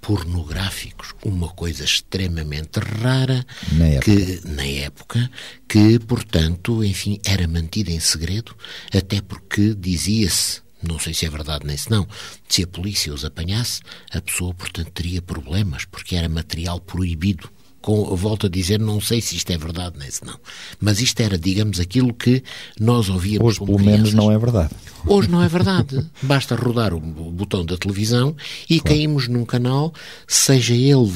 pornográficos, 0.00 1.14
uma 1.24 1.48
coisa 1.48 1.84
extremamente 1.84 2.78
rara 2.80 3.44
na 3.72 3.86
época. 3.86 4.04
que 4.04 4.40
na 4.48 4.64
época 4.64 5.30
que, 5.68 5.98
portanto, 5.98 6.82
enfim, 6.82 7.20
era 7.24 7.46
mantida 7.46 7.90
em 7.90 8.00
segredo, 8.00 8.56
até 8.92 9.20
porque 9.20 9.74
dizia-se 9.74 10.62
não 10.82 10.98
sei 10.98 11.12
se 11.12 11.26
é 11.26 11.28
verdade 11.30 11.66
nem 11.66 11.76
se 11.76 11.90
não, 11.90 12.08
se 12.48 12.62
a 12.62 12.66
polícia 12.66 13.12
os 13.12 13.22
apanhasse, 13.22 13.82
a 14.10 14.20
pessoa, 14.20 14.54
portanto, 14.54 14.90
teria 14.92 15.20
problemas, 15.20 15.84
porque 15.84 16.16
era 16.16 16.26
material 16.26 16.80
proibido 16.80 17.50
com, 17.80 18.04
volto 18.16 18.46
a 18.46 18.48
dizer, 18.50 18.78
não 18.78 19.00
sei 19.00 19.20
se 19.20 19.36
isto 19.36 19.50
é 19.50 19.56
verdade 19.58 19.96
nem 19.98 20.10
se 20.10 20.24
não. 20.24 20.38
Mas 20.80 21.00
isto 21.00 21.20
era, 21.20 21.38
digamos, 21.38 21.80
aquilo 21.80 22.12
que 22.12 22.42
nós 22.78 23.08
ouvíamos 23.08 23.48
Hoje, 23.48 23.58
como 23.58 23.72
pelo 23.72 23.78
crianças. 23.78 24.12
menos, 24.12 24.14
não 24.14 24.30
é 24.32 24.38
verdade. 24.38 24.70
Hoje 25.06 25.30
não 25.30 25.42
é 25.42 25.48
verdade. 25.48 26.04
Basta 26.22 26.54
rodar 26.54 26.92
o 26.92 27.00
botão 27.00 27.64
da 27.64 27.76
televisão 27.76 28.36
e 28.68 28.80
Claro. 28.80 28.96
caímos 28.96 29.28
num 29.28 29.44
canal, 29.46 29.94
seja 30.28 30.74
ele 30.74 31.06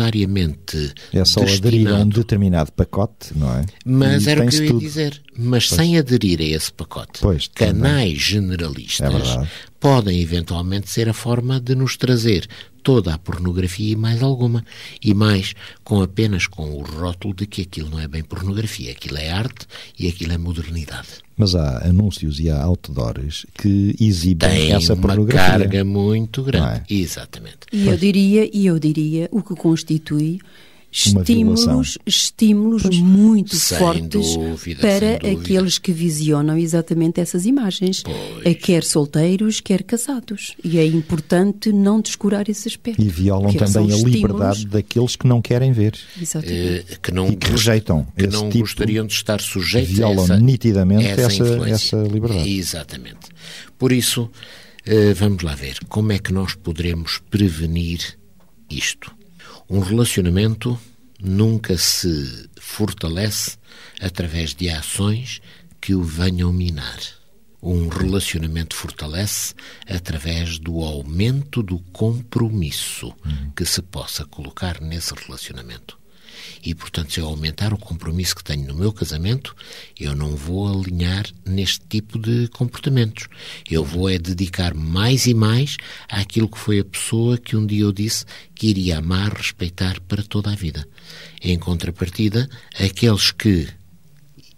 voluntariamente 0.00 0.92
É 1.12 1.24
só 1.24 1.40
aderir 1.42 1.88
a 1.88 1.96
um 1.96 2.08
determinado 2.08 2.72
pacote, 2.72 3.28
não 3.36 3.52
é? 3.54 3.64
mas 3.84 4.26
E 4.26 4.30
era 4.30 4.44
o 4.44 4.48
que 4.48 4.56
eu 4.56 4.62
ia 4.64 4.70
tudo. 4.70 4.80
dizer. 4.80 5.22
Mas 5.36 5.68
sem 5.68 5.96
aderir 5.98 6.40
a 6.40 6.44
esse 6.44 6.72
pacote, 6.72 7.20
Pois, 7.20 7.48
também. 7.48 7.72
canais 7.74 8.12
É 8.12 8.14
generalistas 8.18 9.12
verdade. 9.12 9.48
Podem 9.80 10.20
eventualmente 10.20 10.90
ser 10.90 11.08
a 11.08 11.14
forma 11.14 11.58
de 11.58 11.74
nos 11.74 11.96
trazer 11.96 12.46
toda 12.82 13.14
a 13.14 13.18
pornografia 13.18 13.92
e 13.92 13.96
mais 13.96 14.22
alguma. 14.22 14.64
E 15.02 15.12
mais, 15.14 15.54
com 15.82 16.02
apenas 16.02 16.46
com 16.46 16.70
o 16.70 16.82
rótulo 16.82 17.34
de 17.34 17.46
que 17.46 17.62
aquilo 17.62 17.90
não 17.90 17.98
é 17.98 18.06
bem 18.06 18.22
pornografia, 18.22 18.92
aquilo 18.92 19.16
é 19.16 19.30
arte 19.30 19.66
e 19.98 20.06
aquilo 20.08 20.32
é 20.32 20.38
modernidade. 20.38 21.08
Mas 21.36 21.54
há 21.54 21.86
anúncios 21.86 22.38
e 22.38 22.50
há 22.50 22.62
outdoors 22.62 23.46
que 23.54 23.96
exibem 23.98 24.48
Tem 24.48 24.72
essa 24.72 24.92
uma 24.94 25.02
pornografia. 25.08 25.58
carga 25.58 25.84
muito 25.84 26.42
grande. 26.42 26.82
É? 26.88 26.94
Exatamente. 26.94 27.60
E 27.72 27.86
eu 27.88 27.96
diria, 27.96 28.50
e 28.52 28.66
eu 28.66 28.78
diria, 28.78 29.28
o 29.32 29.42
que 29.42 29.54
constitui 29.54 30.38
Estímulos, 30.92 31.98
estímulos 32.04 32.82
muito 32.98 33.54
Sem 33.54 33.78
fortes 33.78 34.34
dúvida, 34.34 34.80
para 34.80 35.30
aqueles 35.32 35.78
que 35.78 35.92
visionam 35.92 36.56
exatamente 36.58 37.20
essas 37.20 37.46
imagens, 37.46 38.02
Pois. 38.02 38.56
quer 38.60 38.82
solteiros, 38.82 39.60
quer 39.60 39.84
casados. 39.84 40.56
E 40.64 40.78
é 40.78 40.84
importante 40.86 41.72
não 41.72 42.00
descurar 42.00 42.48
esse 42.48 42.66
aspecto. 42.66 43.00
E 43.00 43.08
violam 43.08 43.52
também 43.54 43.92
a 43.92 43.96
liberdade 43.96 44.66
daqueles 44.66 45.14
que 45.14 45.28
não 45.28 45.40
querem 45.40 45.70
ver. 45.70 45.96
Exatamente. 46.20 46.86
Eh, 46.90 46.98
que 47.00 47.12
não, 47.12 47.28
E 47.28 47.36
que 47.36 47.50
rejeitam 47.50 48.04
que 48.16 48.24
esse 48.24 48.32
não 48.32 48.48
tipo- 48.48 48.64
gostariam 48.64 49.06
de 49.06 49.12
estar 49.14 49.40
sujeitos 49.40 49.90
violam 49.92 50.20
a 50.22 50.24
essa, 50.24 50.36
nitidamente 50.40 51.06
essa, 51.06 51.22
essa- 51.44 51.68
essa 51.68 51.96
liberdade. 52.02 52.50
Exatamente. 52.58 53.28
Por 53.78 53.92
isso, 53.92 54.28
eh, 54.84 55.14
vamos 55.14 55.42
lá 55.44 55.54
ver 55.54 55.78
como 55.88 56.10
é 56.10 56.18
que 56.18 56.32
nós 56.32 56.56
poderemos 56.56 57.20
prevenir 57.30 58.18
isto. 58.68 59.14
Um 59.72 59.78
relacionamento 59.78 60.76
nunca 61.22 61.78
se 61.78 62.50
fortalece 62.60 63.56
através 64.00 64.52
de 64.52 64.68
ações 64.68 65.40
que 65.80 65.94
o 65.94 66.02
venham 66.02 66.52
minar. 66.52 66.98
Um 67.62 67.86
relacionamento 67.86 68.74
fortalece 68.74 69.54
através 69.88 70.58
do 70.58 70.80
aumento 70.80 71.62
do 71.62 71.78
compromisso 71.92 73.14
que 73.54 73.64
se 73.64 73.80
possa 73.80 74.24
colocar 74.24 74.80
nesse 74.80 75.14
relacionamento. 75.14 75.99
E, 76.62 76.74
portanto, 76.74 77.12
se 77.12 77.20
eu 77.20 77.26
aumentar 77.26 77.72
o 77.72 77.78
compromisso 77.78 78.36
que 78.36 78.44
tenho 78.44 78.66
no 78.66 78.74
meu 78.74 78.92
casamento, 78.92 79.54
eu 79.98 80.14
não 80.14 80.36
vou 80.36 80.68
alinhar 80.68 81.26
neste 81.46 81.80
tipo 81.88 82.18
de 82.18 82.48
comportamentos. 82.48 83.28
Eu 83.70 83.84
vou 83.84 84.08
é 84.08 84.18
dedicar 84.18 84.74
mais 84.74 85.26
e 85.26 85.34
mais 85.34 85.76
àquilo 86.08 86.48
que 86.48 86.58
foi 86.58 86.80
a 86.80 86.84
pessoa 86.84 87.38
que 87.38 87.56
um 87.56 87.66
dia 87.66 87.82
eu 87.82 87.92
disse 87.92 88.24
que 88.54 88.68
iria 88.68 88.98
amar, 88.98 89.32
respeitar 89.32 90.00
para 90.00 90.22
toda 90.22 90.50
a 90.50 90.56
vida. 90.56 90.86
Em 91.42 91.58
contrapartida, 91.58 92.48
aqueles 92.78 93.30
que 93.30 93.68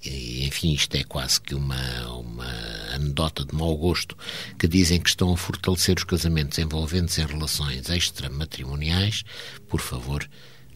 enfim, 0.04 0.72
isto 0.72 0.96
é 0.96 1.04
quase 1.04 1.40
que 1.40 1.54
uma, 1.54 2.08
uma 2.08 2.50
anedota 2.92 3.44
de 3.44 3.54
mau 3.54 3.76
gosto, 3.76 4.16
que 4.58 4.66
dizem 4.66 5.00
que 5.00 5.08
estão 5.08 5.32
a 5.32 5.36
fortalecer 5.36 5.96
os 5.96 6.04
casamentos 6.04 6.58
envolvendo-se 6.58 7.20
em 7.20 7.26
relações 7.26 7.88
extramatrimoniais, 7.88 9.22
por 9.68 9.80
favor, 9.80 10.28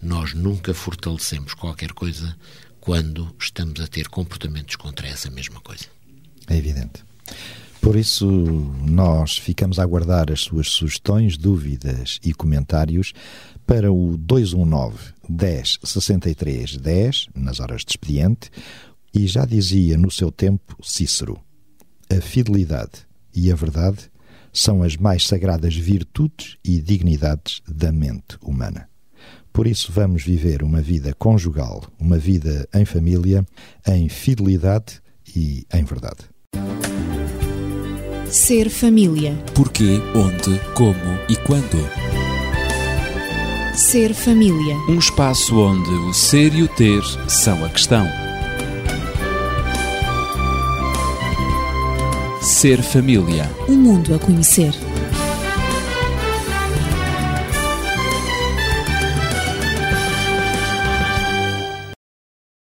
nós 0.03 0.35
nunca 0.35 0.75
fortalecemos 0.75 1.55
qualquer 1.55 1.93
coisa 1.93 2.37
quando 2.81 3.35
estamos 3.39 3.81
a 3.81 3.87
ter 3.87 4.09
comportamentos 4.09 4.77
contra 4.77 5.09
essa 5.09 5.31
mesma 5.31 5.61
coisa. 5.61 5.87
É 6.49 6.57
evidente. 6.57 7.05
Por 7.81 7.97
isso, 7.97 8.27
nós 8.85 9.37
ficamos 9.37 9.79
a 9.79 9.83
aguardar 9.83 10.33
as 10.33 10.41
suas 10.41 10.69
sugestões, 10.71 11.37
dúvidas 11.37 12.19
e 12.25 12.35
comentários 12.35 13.13
para 13.67 13.93
o 13.93 14.17
219 14.17 15.15
10 15.29 15.79
63 15.83 16.77
10, 16.77 17.27
nas 17.35 17.61
horas 17.61 17.85
de 17.85 17.93
expediente, 17.93 18.51
e 19.15 19.27
já 19.27 19.45
dizia 19.45 19.97
no 19.97 20.11
seu 20.11 20.31
tempo 20.31 20.77
Cícero: 20.83 21.39
a 22.11 22.21
fidelidade 22.21 23.07
e 23.35 23.51
a 23.51 23.55
verdade 23.55 24.11
são 24.53 24.83
as 24.83 24.97
mais 24.97 25.27
sagradas 25.27 25.77
virtudes 25.77 26.57
e 26.65 26.81
dignidades 26.81 27.61
da 27.69 27.93
mente 27.93 28.39
humana. 28.43 28.89
Por 29.57 29.67
isso, 29.67 29.91
vamos 29.91 30.23
viver 30.23 30.63
uma 30.63 30.83
vida 30.83 31.15
conjugal, 31.15 31.83
uma 31.99 32.19
vida 32.19 32.69
em 32.75 32.85
família, 32.85 33.43
em 33.89 34.07
fidelidade 34.07 35.01
e 35.35 35.65
em 35.73 35.83
verdade. 35.83 36.27
Ser 38.31 38.69
família. 38.69 39.35
Porquê, 39.55 39.99
onde, 40.15 40.61
como 40.75 41.01
e 41.27 41.37
quando. 41.37 41.79
Ser 43.75 44.13
família. 44.13 44.77
Um 44.91 44.99
espaço 44.99 45.59
onde 45.59 45.89
o 45.89 46.13
ser 46.13 46.53
e 46.53 46.63
o 46.63 46.69
ter 46.69 47.03
são 47.27 47.65
a 47.65 47.71
questão. 47.71 48.07
Ser 52.43 52.83
família. 52.83 53.51
Um 53.67 53.77
mundo 53.79 54.15
a 54.15 54.19
conhecer. 54.19 54.75